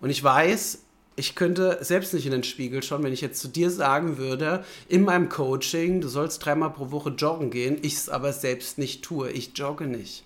Und 0.00 0.10
ich 0.10 0.22
weiß, 0.22 0.78
ich 1.16 1.34
könnte 1.34 1.78
selbst 1.82 2.14
nicht 2.14 2.24
in 2.24 2.32
den 2.32 2.44
Spiegel 2.44 2.82
schauen, 2.82 3.02
wenn 3.02 3.12
ich 3.12 3.20
jetzt 3.20 3.40
zu 3.40 3.48
dir 3.48 3.70
sagen 3.70 4.16
würde, 4.16 4.64
in 4.88 5.02
meinem 5.02 5.28
Coaching, 5.28 6.00
du 6.00 6.08
sollst 6.08 6.44
dreimal 6.44 6.70
pro 6.70 6.90
Woche 6.90 7.10
joggen 7.10 7.50
gehen, 7.50 7.78
ich 7.82 7.94
es 7.94 8.08
aber 8.08 8.32
selbst 8.32 8.78
nicht 8.78 9.02
tue. 9.02 9.30
Ich 9.30 9.52
jogge 9.56 9.86
nicht. 9.86 10.24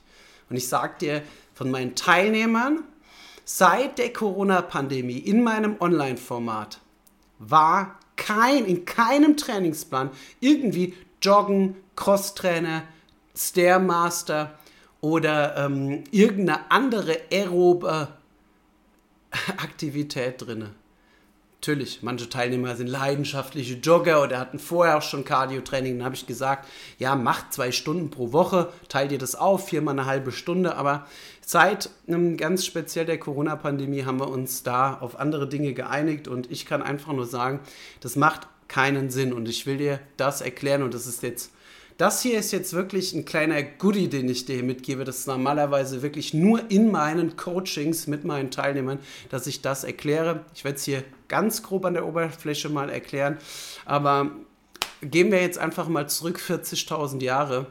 Und 0.50 0.56
ich 0.56 0.68
sage 0.68 0.94
dir 1.00 1.22
von 1.54 1.70
meinen 1.70 1.96
Teilnehmern, 1.96 2.84
seit 3.44 3.98
der 3.98 4.12
Corona-Pandemie 4.12 5.18
in 5.18 5.42
meinem 5.42 5.76
Online-Format 5.80 6.80
war 7.38 7.98
kein, 8.16 8.64
in 8.64 8.84
keinem 8.84 9.36
Trainingsplan 9.36 10.10
irgendwie 10.40 10.94
Joggen, 11.20 11.76
Crosstrainer, 11.96 12.82
Stairmaster 13.36 14.58
oder 15.00 15.56
ähm, 15.56 16.04
irgendeine 16.10 16.70
andere 16.70 17.18
aerobe 17.30 18.08
Aktivität 19.56 20.46
drin. 20.46 20.70
Natürlich, 21.66 22.02
manche 22.02 22.28
Teilnehmer 22.28 22.76
sind 22.76 22.88
leidenschaftliche 22.88 23.76
Jogger 23.76 24.22
oder 24.22 24.38
hatten 24.38 24.58
vorher 24.58 24.98
auch 24.98 25.02
schon 25.02 25.24
Cardio-Training. 25.24 25.96
Dann 25.96 26.04
habe 26.04 26.14
ich 26.14 26.26
gesagt, 26.26 26.68
ja, 26.98 27.14
macht 27.14 27.54
zwei 27.54 27.72
Stunden 27.72 28.10
pro 28.10 28.34
Woche, 28.34 28.70
teilt 28.90 29.12
ihr 29.12 29.18
das 29.18 29.34
auf, 29.34 29.68
viermal 29.68 29.98
eine 29.98 30.04
halbe 30.04 30.30
Stunde. 30.30 30.76
Aber 30.76 31.06
seit 31.40 31.88
ähm, 32.06 32.36
ganz 32.36 32.66
speziell 32.66 33.06
der 33.06 33.16
Corona-Pandemie 33.18 34.04
haben 34.04 34.20
wir 34.20 34.28
uns 34.28 34.62
da 34.62 34.98
auf 35.00 35.18
andere 35.18 35.48
Dinge 35.48 35.72
geeinigt 35.72 36.28
und 36.28 36.50
ich 36.50 36.66
kann 36.66 36.82
einfach 36.82 37.14
nur 37.14 37.24
sagen, 37.24 37.60
das 38.00 38.14
macht 38.14 38.46
keinen 38.68 39.08
Sinn. 39.08 39.32
Und 39.32 39.48
ich 39.48 39.64
will 39.64 39.78
dir 39.78 40.00
das 40.18 40.42
erklären 40.42 40.82
und 40.82 40.92
das 40.92 41.06
ist 41.06 41.22
jetzt 41.22 41.50
das 41.96 42.22
hier 42.22 42.38
ist 42.38 42.50
jetzt 42.52 42.72
wirklich 42.72 43.12
ein 43.12 43.24
kleiner 43.24 43.62
Goodie, 43.62 44.08
den 44.08 44.28
ich 44.28 44.46
dir 44.46 44.62
mitgebe. 44.62 45.04
Das 45.04 45.18
ist 45.18 45.26
normalerweise 45.28 46.02
wirklich 46.02 46.34
nur 46.34 46.70
in 46.70 46.90
meinen 46.90 47.36
Coachings 47.36 48.06
mit 48.06 48.24
meinen 48.24 48.50
Teilnehmern, 48.50 48.98
dass 49.30 49.46
ich 49.46 49.62
das 49.62 49.84
erkläre. 49.84 50.44
Ich 50.54 50.64
werde 50.64 50.76
es 50.76 50.84
hier 50.84 51.04
ganz 51.28 51.62
grob 51.62 51.84
an 51.84 51.94
der 51.94 52.06
Oberfläche 52.06 52.68
mal 52.68 52.90
erklären. 52.90 53.38
Aber 53.84 54.32
gehen 55.02 55.30
wir 55.30 55.40
jetzt 55.40 55.58
einfach 55.58 55.88
mal 55.88 56.08
zurück 56.08 56.40
40.000 56.40 57.22
Jahre. 57.22 57.66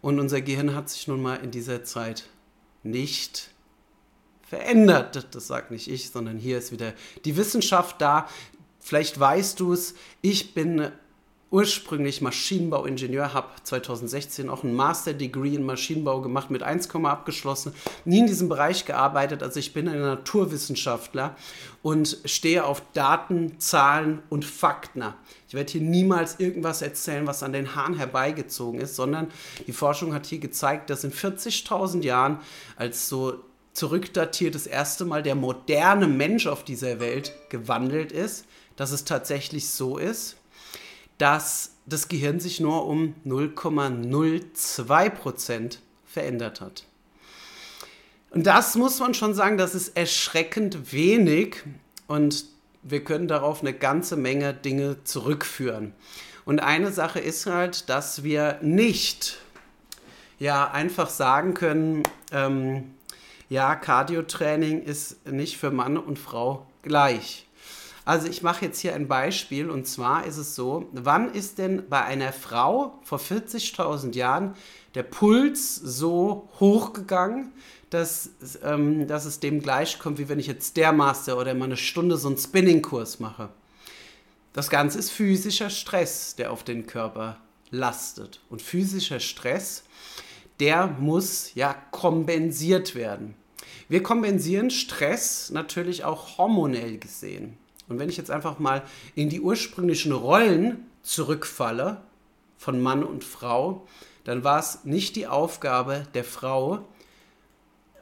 Und 0.00 0.18
unser 0.18 0.40
Gehirn 0.40 0.74
hat 0.74 0.90
sich 0.90 1.06
nun 1.06 1.22
mal 1.22 1.36
in 1.36 1.52
dieser 1.52 1.84
Zeit 1.84 2.24
nicht 2.82 3.50
verändert. 4.42 5.28
Das 5.34 5.46
sagt 5.46 5.70
nicht 5.70 5.88
ich, 5.88 6.10
sondern 6.10 6.36
hier 6.36 6.58
ist 6.58 6.72
wieder 6.72 6.94
die 7.24 7.36
Wissenschaft 7.36 8.00
da. 8.00 8.28
Vielleicht 8.80 9.20
weißt 9.20 9.60
du 9.60 9.72
es, 9.72 9.94
ich 10.20 10.54
bin 10.54 10.90
ursprünglich 11.52 12.22
Maschinenbauingenieur, 12.22 13.34
habe 13.34 13.48
2016 13.62 14.48
auch 14.48 14.64
ein 14.64 14.74
Master 14.74 15.12
Degree 15.12 15.54
in 15.54 15.64
Maschinenbau 15.64 16.22
gemacht, 16.22 16.50
mit 16.50 16.62
1, 16.62 16.88
abgeschlossen, 16.94 17.74
nie 18.06 18.20
in 18.20 18.26
diesem 18.26 18.48
Bereich 18.48 18.86
gearbeitet. 18.86 19.42
Also 19.42 19.60
ich 19.60 19.74
bin 19.74 19.86
ein 19.86 20.00
Naturwissenschaftler 20.00 21.36
und 21.82 22.18
stehe 22.24 22.64
auf 22.64 22.82
Daten, 22.94 23.60
Zahlen 23.60 24.22
und 24.30 24.46
Fakten. 24.46 25.04
Ich 25.46 25.54
werde 25.54 25.70
hier 25.70 25.82
niemals 25.82 26.40
irgendwas 26.40 26.80
erzählen, 26.80 27.26
was 27.26 27.42
an 27.42 27.52
den 27.52 27.74
Haaren 27.74 27.98
herbeigezogen 27.98 28.80
ist, 28.80 28.96
sondern 28.96 29.30
die 29.66 29.72
Forschung 29.72 30.14
hat 30.14 30.24
hier 30.24 30.38
gezeigt, 30.38 30.88
dass 30.88 31.04
in 31.04 31.12
40.000 31.12 32.02
Jahren 32.02 32.38
als 32.76 33.10
so 33.10 33.34
zurückdatiert 33.74 34.54
das 34.54 34.66
erste 34.66 35.04
Mal 35.04 35.22
der 35.22 35.34
moderne 35.34 36.06
Mensch 36.06 36.46
auf 36.46 36.64
dieser 36.64 36.98
Welt 36.98 37.34
gewandelt 37.50 38.10
ist, 38.10 38.46
dass 38.76 38.90
es 38.90 39.04
tatsächlich 39.04 39.68
so 39.68 39.98
ist 39.98 40.36
dass 41.22 41.76
das 41.86 42.08
Gehirn 42.08 42.40
sich 42.40 42.58
nur 42.58 42.84
um 42.84 43.14
0,02% 43.24 45.78
verändert 46.04 46.60
hat. 46.60 46.84
Und 48.30 48.48
das 48.48 48.74
muss 48.74 48.98
man 48.98 49.14
schon 49.14 49.32
sagen, 49.32 49.56
das 49.56 49.76
ist 49.76 49.96
erschreckend 49.96 50.92
wenig 50.92 51.62
und 52.08 52.46
wir 52.82 53.04
können 53.04 53.28
darauf 53.28 53.60
eine 53.60 53.72
ganze 53.72 54.16
Menge 54.16 54.52
Dinge 54.52 55.04
zurückführen. 55.04 55.94
Und 56.44 56.58
eine 56.58 56.90
Sache 56.90 57.20
ist 57.20 57.46
halt, 57.46 57.88
dass 57.88 58.24
wir 58.24 58.58
nicht 58.60 59.38
ja 60.40 60.72
einfach 60.72 61.08
sagen 61.08 61.54
können, 61.54 62.02
ähm, 62.32 62.94
ja, 63.48 63.76
Cardiotraining 63.76 64.82
ist 64.82 65.24
nicht 65.30 65.56
für 65.56 65.70
Mann 65.70 65.98
und 65.98 66.18
Frau 66.18 66.66
gleich. 66.82 67.46
Also 68.04 68.28
ich 68.28 68.42
mache 68.42 68.64
jetzt 68.64 68.80
hier 68.80 68.94
ein 68.94 69.06
Beispiel 69.06 69.70
und 69.70 69.86
zwar 69.86 70.26
ist 70.26 70.36
es 70.36 70.56
so, 70.56 70.88
wann 70.92 71.32
ist 71.32 71.58
denn 71.58 71.88
bei 71.88 72.02
einer 72.02 72.32
Frau 72.32 72.98
vor 73.04 73.20
40.000 73.20 74.14
Jahren 74.16 74.54
der 74.94 75.04
Puls 75.04 75.76
so 75.76 76.48
hochgegangen, 76.58 77.52
dass, 77.90 78.30
ähm, 78.64 79.06
dass 79.06 79.24
es 79.24 79.38
dem 79.38 79.60
gleichkommt, 79.60 80.18
wie 80.18 80.28
wenn 80.28 80.40
ich 80.40 80.48
jetzt 80.48 80.70
Stairmaster 80.70 81.38
oder 81.38 81.54
mal 81.54 81.66
eine 81.66 81.76
Stunde 81.76 82.16
so 82.16 82.28
einen 82.28 82.38
Spinning-Kurs 82.38 83.20
mache. 83.20 83.50
Das 84.52 84.68
Ganze 84.68 84.98
ist 84.98 85.10
physischer 85.10 85.70
Stress, 85.70 86.34
der 86.34 86.50
auf 86.52 86.64
den 86.64 86.86
Körper 86.86 87.38
lastet. 87.70 88.40
Und 88.50 88.62
physischer 88.62 89.20
Stress, 89.20 89.84
der 90.58 90.86
muss 90.88 91.54
ja 91.54 91.74
kompensiert 91.90 92.94
werden. 92.94 93.34
Wir 93.88 94.02
kompensieren 94.02 94.70
Stress 94.70 95.50
natürlich 95.50 96.04
auch 96.04 96.38
hormonell 96.38 96.98
gesehen. 96.98 97.58
Und 97.88 97.98
wenn 97.98 98.08
ich 98.08 98.16
jetzt 98.16 98.30
einfach 98.30 98.58
mal 98.58 98.82
in 99.14 99.28
die 99.28 99.40
ursprünglichen 99.40 100.12
Rollen 100.12 100.86
zurückfalle 101.02 102.00
von 102.56 102.80
Mann 102.80 103.02
und 103.02 103.24
Frau, 103.24 103.86
dann 104.24 104.44
war 104.44 104.60
es 104.60 104.84
nicht 104.84 105.16
die 105.16 105.26
Aufgabe 105.26 106.06
der 106.14 106.24
Frau, 106.24 106.86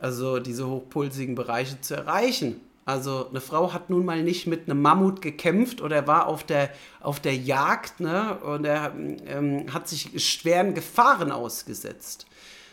also 0.00 0.38
diese 0.38 0.66
hochpulsigen 0.66 1.34
Bereiche 1.34 1.80
zu 1.80 1.94
erreichen. 1.94 2.60
Also 2.84 3.28
eine 3.28 3.40
Frau 3.40 3.72
hat 3.72 3.90
nun 3.90 4.04
mal 4.04 4.22
nicht 4.22 4.46
mit 4.46 4.68
einem 4.68 4.82
Mammut 4.82 5.22
gekämpft 5.22 5.80
oder 5.80 6.06
war 6.06 6.26
auf 6.26 6.44
der, 6.44 6.70
auf 7.00 7.20
der 7.20 7.36
Jagd 7.36 8.00
ne, 8.00 8.36
und 8.38 8.64
er 8.64 8.92
ähm, 9.26 9.72
hat 9.72 9.88
sich 9.88 10.10
schweren 10.24 10.74
Gefahren 10.74 11.30
ausgesetzt. 11.30 12.26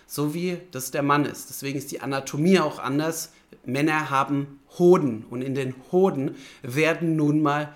So 0.07 0.33
wie 0.33 0.57
das 0.71 0.91
der 0.91 1.03
Mann 1.03 1.25
ist. 1.25 1.49
Deswegen 1.49 1.77
ist 1.77 1.91
die 1.91 1.99
Anatomie 2.01 2.59
auch 2.59 2.79
anders. 2.79 3.31
Männer 3.65 4.09
haben 4.09 4.59
Hoden 4.79 5.25
und 5.29 5.41
in 5.41 5.55
den 5.55 5.75
Hoden 5.91 6.35
werden 6.61 7.15
nun 7.15 7.41
mal 7.41 7.75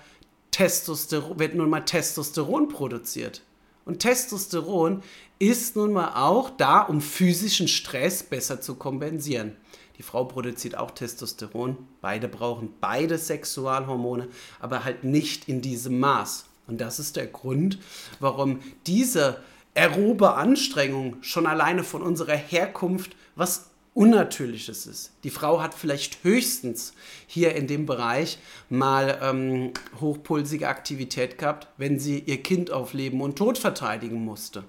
Testosteron, 0.50 1.38
wird 1.38 1.54
nun 1.54 1.70
mal 1.70 1.80
Testosteron 1.80 2.68
produziert. 2.68 3.42
Und 3.84 3.98
Testosteron 3.98 5.02
ist 5.38 5.74
nun 5.74 5.92
mal 5.92 6.12
auch 6.14 6.50
da, 6.50 6.80
um 6.80 7.00
physischen 7.00 7.66
Stress 7.66 8.22
besser 8.22 8.60
zu 8.60 8.76
kompensieren. 8.76 9.56
Die 9.98 10.02
Frau 10.02 10.24
produziert 10.24 10.76
auch 10.76 10.92
Testosteron. 10.92 11.76
Beide 12.00 12.28
brauchen 12.28 12.74
beide 12.80 13.18
Sexualhormone, 13.18 14.28
aber 14.60 14.84
halt 14.84 15.04
nicht 15.04 15.48
in 15.48 15.60
diesem 15.60 15.98
Maß. 16.00 16.46
Und 16.68 16.80
das 16.80 16.98
ist 16.98 17.16
der 17.16 17.26
Grund, 17.26 17.78
warum 18.20 18.60
diese 18.86 19.42
aerobe 19.74 20.34
Anstrengung 20.34 21.16
schon 21.22 21.46
alleine 21.46 21.82
von 21.82 22.02
unserer 22.02 22.36
Herkunft 22.36 23.16
was 23.34 23.70
Unnatürliches 23.94 24.86
ist. 24.86 25.12
Die 25.22 25.30
Frau 25.30 25.60
hat 25.60 25.74
vielleicht 25.74 26.24
höchstens 26.24 26.94
hier 27.26 27.54
in 27.54 27.66
dem 27.66 27.84
Bereich 27.84 28.38
mal 28.70 29.18
ähm, 29.22 29.72
hochpulsige 30.00 30.68
Aktivität 30.68 31.36
gehabt, 31.36 31.68
wenn 31.76 31.98
sie 31.98 32.20
ihr 32.20 32.42
Kind 32.42 32.70
auf 32.70 32.94
Leben 32.94 33.20
und 33.20 33.36
Tod 33.36 33.58
verteidigen 33.58 34.24
musste. 34.24 34.64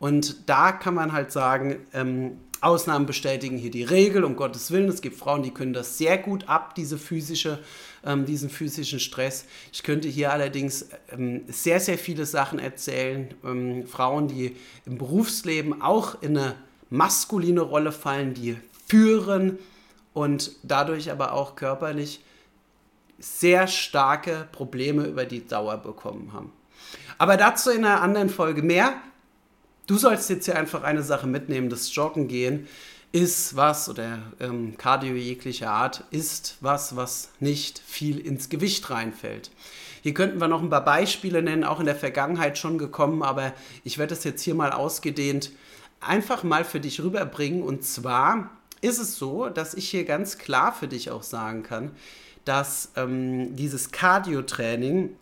Und 0.00 0.48
da 0.48 0.72
kann 0.72 0.94
man 0.94 1.12
halt 1.12 1.30
sagen, 1.30 1.76
ähm, 1.92 2.38
Ausnahmen 2.60 3.06
bestätigen 3.06 3.58
hier 3.58 3.70
die 3.72 3.84
Regel, 3.84 4.24
um 4.24 4.36
Gottes 4.36 4.70
Willen. 4.70 4.88
Es 4.88 5.02
gibt 5.02 5.16
Frauen, 5.16 5.42
die 5.42 5.50
können 5.50 5.72
das 5.72 5.98
sehr 5.98 6.18
gut 6.18 6.48
ab, 6.48 6.74
diese 6.76 6.96
physische, 6.96 7.60
ähm, 8.04 8.24
diesen 8.24 8.50
physischen 8.50 9.00
Stress. 9.00 9.46
Ich 9.72 9.82
könnte 9.82 10.08
hier 10.08 10.32
allerdings 10.32 10.88
ähm, 11.10 11.42
sehr, 11.48 11.80
sehr 11.80 11.98
viele 11.98 12.24
Sachen 12.24 12.58
erzählen. 12.60 13.34
Ähm, 13.44 13.86
Frauen, 13.86 14.26
die 14.28 14.56
im 14.86 14.98
Berufsleben 14.98 15.82
auch 15.82 16.20
in 16.22 16.36
eine 16.38 16.54
maskuline 16.92 17.60
Rolle 17.60 17.92
fallen, 17.92 18.34
die 18.34 18.56
führen 18.86 19.58
und 20.12 20.52
dadurch 20.62 21.10
aber 21.10 21.32
auch 21.32 21.56
körperlich 21.56 22.22
sehr 23.18 23.66
starke 23.66 24.48
Probleme 24.52 25.04
über 25.04 25.24
die 25.24 25.46
Dauer 25.46 25.78
bekommen 25.78 26.32
haben. 26.32 26.52
Aber 27.18 27.36
dazu 27.36 27.70
in 27.70 27.84
einer 27.84 28.02
anderen 28.02 28.28
Folge 28.28 28.62
mehr. 28.62 28.94
Du 29.86 29.96
sollst 29.96 30.30
jetzt 30.30 30.44
hier 30.44 30.56
einfach 30.56 30.82
eine 30.84 31.02
Sache 31.02 31.26
mitnehmen, 31.26 31.68
das 31.68 31.94
Joggen 31.94 32.28
gehen 32.28 32.68
ist 33.12 33.56
was, 33.56 33.90
oder 33.90 34.20
ähm, 34.40 34.76
Cardio 34.78 35.14
jeglicher 35.14 35.70
Art, 35.70 36.04
ist 36.10 36.56
was, 36.60 36.96
was 36.96 37.30
nicht 37.40 37.78
viel 37.78 38.18
ins 38.18 38.48
Gewicht 38.48 38.88
reinfällt. 38.88 39.50
Hier 40.02 40.14
könnten 40.14 40.40
wir 40.40 40.48
noch 40.48 40.62
ein 40.62 40.70
paar 40.70 40.84
Beispiele 40.84 41.42
nennen, 41.42 41.62
auch 41.62 41.78
in 41.78 41.86
der 41.86 41.94
Vergangenheit 41.94 42.58
schon 42.58 42.78
gekommen, 42.78 43.22
aber 43.22 43.52
ich 43.84 43.98
werde 43.98 44.14
es 44.14 44.24
jetzt 44.24 44.42
hier 44.42 44.54
mal 44.54 44.72
ausgedehnt 44.72 45.52
einfach 46.02 46.42
mal 46.42 46.64
für 46.64 46.80
dich 46.80 47.00
rüberbringen. 47.00 47.62
Und 47.62 47.84
zwar 47.84 48.50
ist 48.80 48.98
es 48.98 49.16
so, 49.16 49.48
dass 49.48 49.74
ich 49.74 49.88
hier 49.88 50.04
ganz 50.04 50.38
klar 50.38 50.72
für 50.72 50.88
dich 50.88 51.10
auch 51.10 51.22
sagen 51.22 51.62
kann, 51.62 51.92
dass 52.44 52.90
ähm, 52.96 53.54
dieses 53.54 53.92
Cardio-Training, 53.92 55.16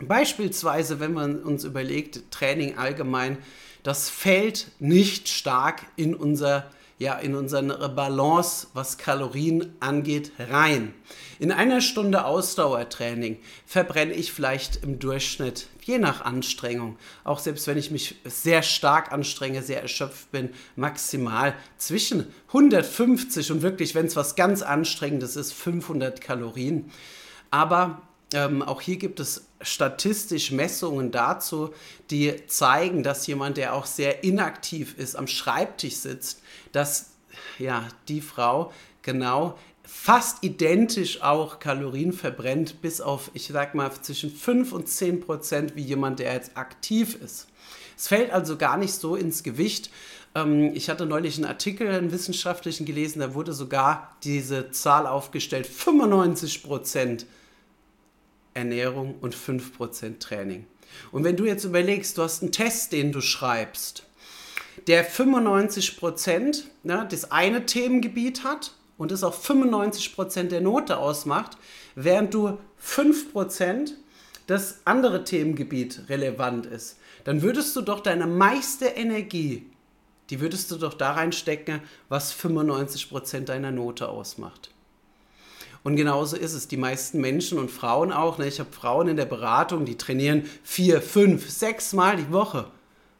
beispielsweise 0.00 0.98
wenn 1.00 1.12
man 1.12 1.42
uns 1.42 1.64
überlegt, 1.64 2.30
Training 2.30 2.78
allgemein, 2.78 3.38
das 3.82 4.08
fällt 4.08 4.72
nicht 4.78 5.28
stark 5.28 5.82
in 5.96 6.14
unser 6.14 6.70
ja 6.98 7.18
in 7.18 7.34
unsere 7.34 7.88
Balance, 7.88 8.68
was 8.72 8.98
Kalorien 8.98 9.74
angeht, 9.80 10.32
rein. 10.38 10.94
In 11.38 11.52
einer 11.52 11.80
Stunde 11.80 12.24
Ausdauertraining 12.24 13.38
verbrenne 13.66 14.14
ich 14.14 14.32
vielleicht 14.32 14.82
im 14.82 14.98
Durchschnitt, 14.98 15.68
je 15.82 15.98
nach 15.98 16.22
Anstrengung, 16.22 16.96
auch 17.24 17.38
selbst 17.38 17.66
wenn 17.66 17.76
ich 17.76 17.90
mich 17.90 18.16
sehr 18.24 18.62
stark 18.62 19.12
anstrenge, 19.12 19.62
sehr 19.62 19.82
erschöpft 19.82 20.32
bin, 20.32 20.50
maximal 20.74 21.54
zwischen 21.76 22.32
150 22.48 23.52
und 23.52 23.62
wirklich, 23.62 23.94
wenn 23.94 24.06
es 24.06 24.16
was 24.16 24.34
ganz 24.34 24.62
Anstrengendes 24.62 25.36
ist, 25.36 25.52
500 25.52 26.20
Kalorien. 26.20 26.90
Aber 27.50 28.02
ähm, 28.36 28.62
auch 28.62 28.82
hier 28.82 28.96
gibt 28.96 29.18
es 29.18 29.46
statistisch 29.62 30.52
Messungen 30.52 31.10
dazu, 31.10 31.72
die 32.10 32.46
zeigen, 32.48 33.02
dass 33.02 33.26
jemand, 33.26 33.56
der 33.56 33.74
auch 33.74 33.86
sehr 33.86 34.24
inaktiv 34.24 34.94
ist, 34.98 35.16
am 35.16 35.26
Schreibtisch 35.26 35.96
sitzt, 35.96 36.42
dass 36.70 37.12
ja, 37.58 37.88
die 38.08 38.20
Frau 38.20 38.72
genau 39.00 39.58
fast 39.84 40.44
identisch 40.44 41.22
auch 41.22 41.60
Kalorien 41.60 42.12
verbrennt, 42.12 42.82
bis 42.82 43.00
auf, 43.00 43.30
ich 43.32 43.46
sag 43.46 43.74
mal, 43.74 43.90
zwischen 44.02 44.30
5 44.30 44.72
und 44.72 44.86
10 44.86 45.20
Prozent 45.20 45.74
wie 45.74 45.82
jemand, 45.82 46.18
der 46.18 46.34
jetzt 46.34 46.58
aktiv 46.58 47.14
ist. 47.14 47.46
Es 47.96 48.08
fällt 48.08 48.32
also 48.32 48.58
gar 48.58 48.76
nicht 48.76 48.92
so 48.92 49.16
ins 49.16 49.44
Gewicht. 49.44 49.90
Ähm, 50.34 50.72
ich 50.74 50.90
hatte 50.90 51.06
neulich 51.06 51.36
einen 51.36 51.46
Artikel, 51.46 51.88
einen 51.88 52.12
wissenschaftlichen 52.12 52.84
gelesen, 52.84 53.20
da 53.20 53.32
wurde 53.32 53.54
sogar 53.54 54.14
diese 54.24 54.70
Zahl 54.72 55.06
aufgestellt, 55.06 55.66
95 55.66 56.62
Prozent 56.62 57.26
Ernährung 58.56 59.16
und 59.20 59.36
5% 59.36 60.18
Training. 60.18 60.66
Und 61.12 61.24
wenn 61.24 61.36
du 61.36 61.44
jetzt 61.44 61.64
überlegst, 61.64 62.18
du 62.18 62.22
hast 62.22 62.42
einen 62.42 62.52
Test, 62.52 62.92
den 62.92 63.12
du 63.12 63.20
schreibst, 63.20 64.04
der 64.86 65.08
95% 65.08 66.62
ne, 66.82 67.06
das 67.10 67.30
eine 67.30 67.66
Themengebiet 67.66 68.44
hat 68.44 68.72
und 68.98 69.10
das 69.10 69.24
auch 69.24 69.38
95% 69.38 70.44
der 70.44 70.60
Note 70.60 70.98
ausmacht, 70.98 71.58
während 71.94 72.34
du 72.34 72.58
5% 72.82 73.92
das 74.46 74.80
andere 74.84 75.24
Themengebiet 75.24 76.08
relevant 76.08 76.66
ist, 76.66 76.98
dann 77.24 77.42
würdest 77.42 77.74
du 77.74 77.82
doch 77.82 78.00
deine 78.00 78.26
meiste 78.26 78.86
Energie, 78.86 79.66
die 80.30 80.40
würdest 80.40 80.70
du 80.70 80.76
doch 80.76 80.94
da 80.94 81.12
reinstecken, 81.12 81.80
was 82.08 82.34
95% 82.34 83.40
deiner 83.40 83.72
Note 83.72 84.08
ausmacht. 84.08 84.70
Und 85.86 85.94
genauso 85.94 86.36
ist 86.36 86.52
es. 86.52 86.66
Die 86.66 86.76
meisten 86.76 87.20
Menschen 87.20 87.60
und 87.60 87.70
Frauen 87.70 88.10
auch. 88.10 88.38
Ne? 88.38 88.48
Ich 88.48 88.58
habe 88.58 88.72
Frauen 88.72 89.06
in 89.06 89.16
der 89.16 89.24
Beratung, 89.24 89.84
die 89.84 89.96
trainieren 89.96 90.42
vier, 90.64 91.00
fünf, 91.00 91.48
sechs 91.48 91.92
Mal 91.92 92.16
die 92.16 92.32
Woche 92.32 92.68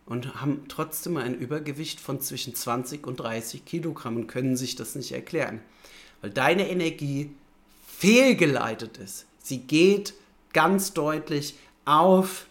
und 0.04 0.40
haben 0.40 0.64
trotzdem 0.66 1.16
ein 1.16 1.36
Übergewicht 1.38 2.00
von 2.00 2.20
zwischen 2.20 2.56
20 2.56 3.06
und 3.06 3.20
30 3.20 3.64
Kilogramm 3.64 4.16
und 4.16 4.26
können 4.26 4.56
sich 4.56 4.74
das 4.74 4.96
nicht 4.96 5.12
erklären. 5.12 5.60
Weil 6.22 6.30
deine 6.30 6.68
Energie 6.68 7.30
fehlgeleitet 7.86 8.98
ist. 8.98 9.26
Sie 9.38 9.58
geht 9.58 10.14
ganz 10.52 10.92
deutlich 10.92 11.54
auf 11.84 12.46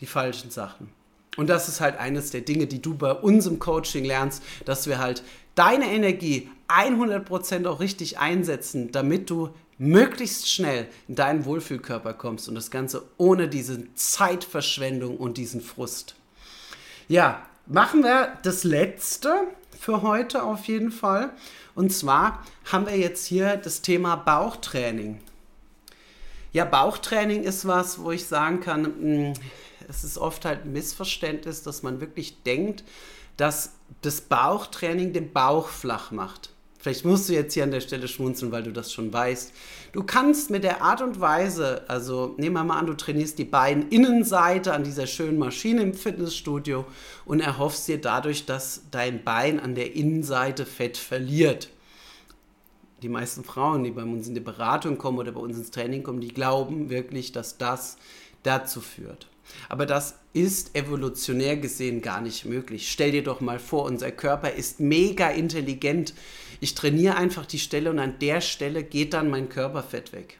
die 0.00 0.06
falschen 0.06 0.50
Sachen. 0.50 0.88
Und 1.36 1.48
das 1.48 1.68
ist 1.68 1.80
halt 1.80 1.98
eines 1.98 2.30
der 2.30 2.42
Dinge, 2.42 2.66
die 2.66 2.80
du 2.80 2.94
bei 2.94 3.12
uns 3.12 3.46
im 3.46 3.58
Coaching 3.58 4.04
lernst, 4.04 4.42
dass 4.64 4.86
wir 4.86 4.98
halt 4.98 5.22
deine 5.54 5.86
Energie 5.86 6.50
100% 6.68 7.66
auch 7.66 7.80
richtig 7.80 8.18
einsetzen, 8.18 8.92
damit 8.92 9.30
du 9.30 9.50
möglichst 9.78 10.50
schnell 10.50 10.86
in 11.08 11.16
deinen 11.16 11.44
Wohlfühlkörper 11.44 12.14
kommst 12.14 12.48
und 12.48 12.54
das 12.54 12.70
Ganze 12.70 13.02
ohne 13.16 13.48
diese 13.48 13.92
Zeitverschwendung 13.94 15.16
und 15.16 15.36
diesen 15.36 15.60
Frust. 15.60 16.14
Ja, 17.08 17.44
machen 17.66 18.02
wir 18.02 18.38
das 18.42 18.64
letzte 18.64 19.48
für 19.78 20.02
heute 20.02 20.42
auf 20.42 20.66
jeden 20.66 20.92
Fall. 20.92 21.30
Und 21.74 21.92
zwar 21.92 22.44
haben 22.70 22.86
wir 22.86 22.96
jetzt 22.96 23.26
hier 23.26 23.56
das 23.56 23.82
Thema 23.82 24.16
Bauchtraining. 24.16 25.20
Ja, 26.52 26.64
Bauchtraining 26.64 27.42
ist 27.42 27.66
was, 27.66 27.98
wo 27.98 28.12
ich 28.12 28.26
sagen 28.26 28.60
kann, 28.60 28.84
hm, 28.84 29.32
es 29.88 30.04
ist 30.04 30.18
oft 30.18 30.44
halt 30.44 30.64
ein 30.64 30.72
Missverständnis, 30.72 31.62
dass 31.62 31.82
man 31.82 32.00
wirklich 32.00 32.42
denkt, 32.42 32.84
dass 33.36 33.72
das 34.02 34.20
Bauchtraining 34.20 35.12
den 35.12 35.32
Bauch 35.32 35.68
flach 35.68 36.10
macht. 36.10 36.50
Vielleicht 36.84 37.06
musst 37.06 37.30
du 37.30 37.32
jetzt 37.32 37.54
hier 37.54 37.64
an 37.64 37.70
der 37.70 37.80
Stelle 37.80 38.06
schmunzeln, 38.08 38.52
weil 38.52 38.62
du 38.62 38.70
das 38.70 38.92
schon 38.92 39.10
weißt. 39.10 39.54
Du 39.92 40.02
kannst 40.02 40.50
mit 40.50 40.64
der 40.64 40.82
Art 40.82 41.00
und 41.00 41.18
Weise, 41.18 41.82
also 41.88 42.34
nehmen 42.36 42.56
wir 42.56 42.64
mal 42.64 42.78
an, 42.78 42.84
du 42.84 42.92
trainierst 42.92 43.38
die 43.38 43.46
Beininnenseite 43.46 44.74
an 44.74 44.84
dieser 44.84 45.06
schönen 45.06 45.38
Maschine 45.38 45.80
im 45.80 45.94
Fitnessstudio 45.94 46.84
und 47.24 47.40
erhoffst 47.40 47.88
dir 47.88 47.98
dadurch, 47.98 48.44
dass 48.44 48.82
dein 48.90 49.24
Bein 49.24 49.60
an 49.60 49.74
der 49.74 49.96
Innenseite 49.96 50.66
Fett 50.66 50.98
verliert. 50.98 51.70
Die 53.02 53.08
meisten 53.08 53.44
Frauen, 53.44 53.82
die 53.82 53.90
bei 53.90 54.02
uns 54.02 54.28
in 54.28 54.34
die 54.34 54.40
Beratung 54.40 54.98
kommen 54.98 55.18
oder 55.18 55.32
bei 55.32 55.40
uns 55.40 55.56
ins 55.56 55.70
Training 55.70 56.02
kommen, 56.02 56.20
die 56.20 56.28
glauben 56.28 56.90
wirklich, 56.90 57.32
dass 57.32 57.56
das 57.56 57.96
dazu 58.42 58.82
führt. 58.82 59.28
Aber 59.68 59.86
das 59.86 60.18
ist 60.32 60.74
evolutionär 60.76 61.56
gesehen 61.56 62.02
gar 62.02 62.20
nicht 62.20 62.44
möglich. 62.44 62.90
Stell 62.90 63.12
dir 63.12 63.22
doch 63.22 63.40
mal 63.40 63.58
vor, 63.58 63.84
unser 63.84 64.10
Körper 64.10 64.52
ist 64.52 64.80
mega 64.80 65.28
intelligent. 65.30 66.14
Ich 66.60 66.74
trainiere 66.74 67.16
einfach 67.16 67.46
die 67.46 67.58
Stelle 67.58 67.90
und 67.90 67.98
an 67.98 68.18
der 68.18 68.40
Stelle 68.40 68.82
geht 68.82 69.14
dann 69.14 69.30
mein 69.30 69.48
Körperfett 69.48 70.12
weg. 70.12 70.38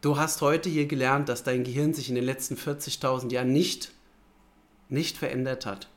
Du 0.00 0.16
hast 0.16 0.40
heute 0.40 0.70
hier 0.70 0.86
gelernt, 0.86 1.28
dass 1.28 1.42
dein 1.42 1.64
Gehirn 1.64 1.92
sich 1.92 2.08
in 2.08 2.14
den 2.14 2.24
letzten 2.24 2.54
40.000 2.54 3.32
Jahren 3.32 3.52
nicht, 3.52 3.92
nicht 4.88 5.18
verändert 5.18 5.66
hat. 5.66 5.88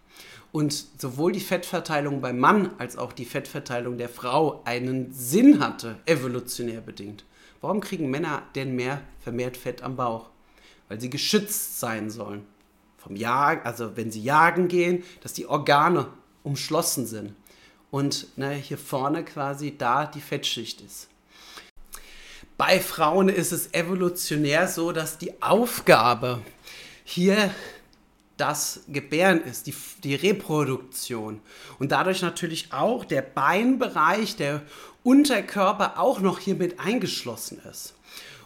Und 0.51 0.85
sowohl 0.97 1.31
die 1.31 1.39
Fettverteilung 1.39 2.21
beim 2.21 2.37
Mann 2.37 2.71
als 2.77 2.97
auch 2.97 3.13
die 3.13 3.25
Fettverteilung 3.25 3.97
der 3.97 4.09
Frau 4.09 4.61
einen 4.65 5.11
Sinn 5.13 5.59
hatte, 5.59 5.97
evolutionär 6.05 6.81
bedingt. 6.81 7.23
Warum 7.61 7.79
kriegen 7.79 8.09
Männer 8.09 8.43
denn 8.55 8.75
mehr 8.75 9.01
vermehrt 9.21 9.55
Fett 9.55 9.81
am 9.81 9.95
Bauch? 9.95 10.32
Weil 10.93 11.01
sie 11.01 11.09
geschützt 11.09 11.79
sein 11.79 12.11
sollen. 12.11 12.45
Vom 12.99 13.15
Jagen, 13.15 13.65
also 13.65 13.97
wenn 13.97 14.11
sie 14.11 14.21
jagen 14.21 14.67
gehen, 14.67 15.03
dass 15.21 15.33
die 15.33 15.47
Organe 15.47 16.07
umschlossen 16.43 17.07
sind 17.07 17.33
und 17.89 18.27
ne, 18.37 18.51
hier 18.51 18.77
vorne 18.77 19.25
quasi 19.25 19.75
da 19.75 20.05
die 20.05 20.21
Fettschicht 20.21 20.81
ist. 20.81 21.09
Bei 22.57 22.79
Frauen 22.79 23.27
ist 23.27 23.51
es 23.51 23.73
evolutionär 23.73 24.67
so, 24.67 24.91
dass 24.91 25.17
die 25.17 25.41
Aufgabe 25.41 26.43
hier 27.03 27.49
das 28.37 28.81
Gebären 28.87 29.43
ist, 29.43 29.65
die, 29.65 29.73
die 30.03 30.13
Reproduktion. 30.13 31.41
Und 31.79 31.91
dadurch 31.91 32.21
natürlich 32.21 32.71
auch 32.71 33.03
der 33.03 33.23
Beinbereich, 33.23 34.35
der 34.35 34.61
Unterkörper 35.01 35.99
auch 35.99 36.19
noch 36.19 36.37
hier 36.37 36.53
mit 36.53 36.79
eingeschlossen 36.79 37.59
ist. 37.67 37.95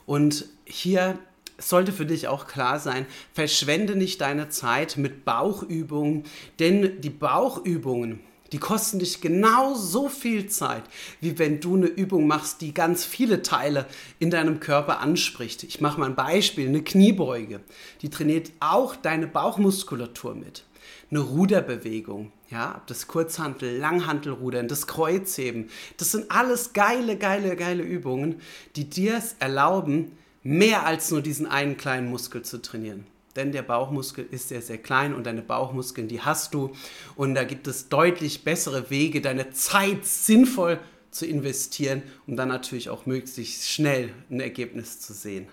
Und 0.06 0.46
hier 0.64 1.20
es 1.58 1.70
sollte 1.70 1.92
für 1.92 2.06
dich 2.06 2.28
auch 2.28 2.48
klar 2.48 2.80
sein, 2.80 3.06
verschwende 3.34 3.96
nicht 3.96 4.22
deine 4.22 4.50
Zeit 4.50 4.98
mit 4.98 5.26
Bauchübungen, 5.26 6.24
denn 6.60 7.02
die 7.02 7.10
Bauchübungen, 7.10 8.20
die 8.52 8.60
kosten 8.60 9.00
dich 9.00 9.22
genau 9.22 9.74
so 9.74 10.08
viel 10.08 10.48
Zeit, 10.48 10.84
wie 11.20 11.38
wenn 11.38 11.60
du 11.60 11.76
eine 11.76 11.88
Übung 11.88 12.28
machst, 12.28 12.62
die 12.62 12.74
ganz 12.74 13.04
viele 13.04 13.42
Teile 13.42 13.86
in 14.20 14.30
deinem 14.30 14.60
Körper 14.60 15.00
anspricht. 15.00 15.64
Ich 15.64 15.82
mache 15.82 16.00
mal 16.00 16.06
ein 16.06 16.16
Beispiel, 16.16 16.68
eine 16.68 16.84
Kniebeuge. 16.84 17.60
Die 18.02 18.10
trainiert 18.10 18.52
auch 18.60 18.96
deine 18.96 19.28
Bauchmuskulatur 19.28 20.36
mit. 20.36 20.64
Eine 21.10 21.20
Ruderbewegung, 21.22 22.32
ja, 22.50 22.82
das 22.88 23.08
Kurzhantel, 23.08 23.78
Langhantelrudern, 23.78 24.68
das 24.68 24.88
Kreuzheben. 24.88 25.70
Das 25.98 26.12
sind 26.12 26.32
alles 26.32 26.74
geile, 26.74 27.18
geile, 27.18 27.56
geile 27.56 27.84
Übungen, 27.84 28.42
die 28.76 28.90
dir 28.90 29.18
es 29.18 29.36
erlauben, 29.40 30.12
mehr 30.48 30.86
als 30.86 31.12
nur 31.12 31.22
diesen 31.22 31.46
einen 31.46 31.76
kleinen 31.76 32.10
Muskel 32.10 32.42
zu 32.42 32.62
trainieren. 32.62 33.06
Denn 33.36 33.52
der 33.52 33.64
Bauchmuskel 33.64 34.26
ist 34.32 34.48
sehr, 34.48 34.62
sehr 34.62 34.78
klein 34.78 35.14
und 35.14 35.26
deine 35.26 35.42
Bauchmuskeln, 35.42 36.08
die 36.08 36.22
hast 36.22 36.54
du. 36.54 36.72
Und 37.18 37.36
da 37.36 37.44
gibt 37.44 37.68
es 37.68 37.90
deutlich 37.90 38.46
bessere 38.46 38.90
Wege, 38.90 39.20
deine 39.20 39.50
Zeit 39.52 40.06
sinnvoll 40.06 40.80
zu 41.12 41.26
investieren, 41.26 42.02
um 42.28 42.38
dann 42.38 42.48
natürlich 42.48 42.90
auch 42.90 43.06
möglichst 43.06 43.70
schnell 43.70 44.14
ein 44.30 44.40
Ergebnis 44.40 45.02
zu 45.02 45.12
sehen. 45.12 45.50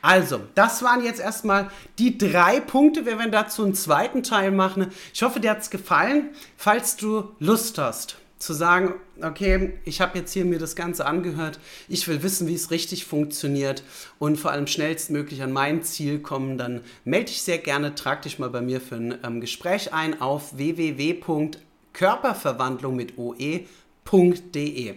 Also, 0.00 0.40
das 0.54 0.82
waren 0.82 1.04
jetzt 1.04 1.20
erstmal 1.20 1.70
die 1.98 2.16
drei 2.16 2.60
Punkte. 2.60 3.04
Wir 3.04 3.18
werden 3.18 3.32
dazu 3.32 3.62
einen 3.62 3.74
zweiten 3.74 4.22
Teil 4.22 4.52
machen. 4.52 4.86
Ich 5.12 5.22
hoffe, 5.22 5.40
dir 5.40 5.50
hat 5.50 5.60
es 5.60 5.68
gefallen. 5.68 6.30
Falls 6.56 6.96
du 6.96 7.28
Lust 7.38 7.76
hast, 7.76 8.16
zu 8.40 8.52
sagen, 8.54 8.94
okay, 9.22 9.74
ich 9.84 10.00
habe 10.00 10.18
jetzt 10.18 10.32
hier 10.32 10.44
mir 10.46 10.58
das 10.58 10.74
Ganze 10.74 11.06
angehört, 11.06 11.60
ich 11.88 12.08
will 12.08 12.24
wissen, 12.24 12.48
wie 12.48 12.54
es 12.54 12.72
richtig 12.72 13.04
funktioniert 13.04 13.84
und 14.18 14.38
vor 14.38 14.50
allem 14.50 14.66
schnellstmöglich 14.66 15.42
an 15.42 15.52
mein 15.52 15.82
Ziel 15.82 16.20
kommen, 16.20 16.56
dann 16.58 16.80
melde 17.04 17.26
dich 17.26 17.42
sehr 17.42 17.58
gerne, 17.58 17.94
trag 17.94 18.22
dich 18.22 18.38
mal 18.38 18.48
bei 18.50 18.62
mir 18.62 18.80
für 18.80 18.96
ein 18.96 19.18
ähm, 19.22 19.42
Gespräch 19.42 19.92
ein 19.92 20.22
auf 20.22 20.56
www.körperverwandlung 20.56 22.96
mit 22.96 23.18
oe.de. 23.18 24.94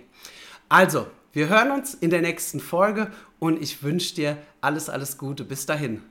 Also, 0.69 1.07
wir 1.33 1.49
hören 1.49 1.71
uns 1.71 1.93
in 1.93 2.11
der 2.11 2.21
nächsten 2.21 2.61
Folge 2.61 3.11
und 3.39 3.61
ich 3.61 3.83
wünsche 3.83 4.15
dir 4.15 4.37
alles, 4.61 4.89
alles 4.89 5.17
Gute. 5.17 5.43
Bis 5.43 5.65
dahin. 5.65 6.01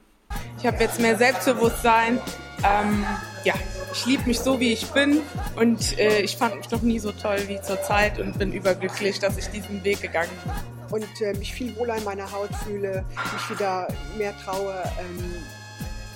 Ich 0.58 0.66
habe 0.66 0.76
jetzt 0.78 1.00
mehr 1.00 1.16
Selbstbewusstsein. 1.16 2.20
Ähm, 2.64 3.06
ja, 3.44 3.54
ich 3.92 4.06
liebe 4.06 4.24
mich 4.24 4.40
so, 4.40 4.58
wie 4.58 4.72
ich 4.72 4.86
bin 4.92 5.20
und 5.56 5.98
äh, 5.98 6.20
ich 6.20 6.36
fand 6.36 6.56
mich 6.56 6.70
noch 6.70 6.82
nie 6.82 6.98
so 6.98 7.12
toll 7.12 7.38
wie 7.46 7.60
zur 7.60 7.80
Zeit 7.82 8.18
und 8.18 8.38
bin 8.38 8.52
überglücklich, 8.52 9.18
dass 9.18 9.36
ich 9.36 9.46
diesen 9.48 9.84
Weg 9.84 10.00
gegangen 10.00 10.30
bin. 10.44 10.52
Und 10.98 11.20
äh, 11.22 11.32
mich 11.34 11.54
viel 11.54 11.74
wohler 11.76 11.96
in 11.96 12.04
meiner 12.04 12.30
Haut 12.32 12.54
fühle, 12.64 13.04
mich 13.32 13.50
wieder 13.50 13.88
mehr 14.18 14.36
traue, 14.38 14.82
ähm, 14.98 15.34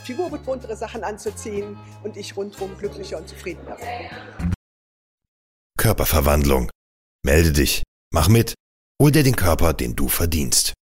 figurbetontere 0.05 0.77
Sachen 0.77 1.03
anzuziehen 1.03 1.79
und 2.03 2.17
ich 2.17 2.37
rundherum 2.37 2.77
glücklicher 2.77 3.19
und 3.19 3.29
zufriedener 3.29 3.77
bin. 3.77 4.53
Körperverwandlung. 5.79 6.71
Melde 7.25 7.53
dich, 7.53 7.83
mach 8.13 8.29
mit, 8.29 8.55
hol 9.03 9.11
dir 9.11 9.23
den 9.23 9.37
Körper, 9.37 9.73
den 9.73 9.97
du 9.97 10.09
verdienst. 10.09 10.75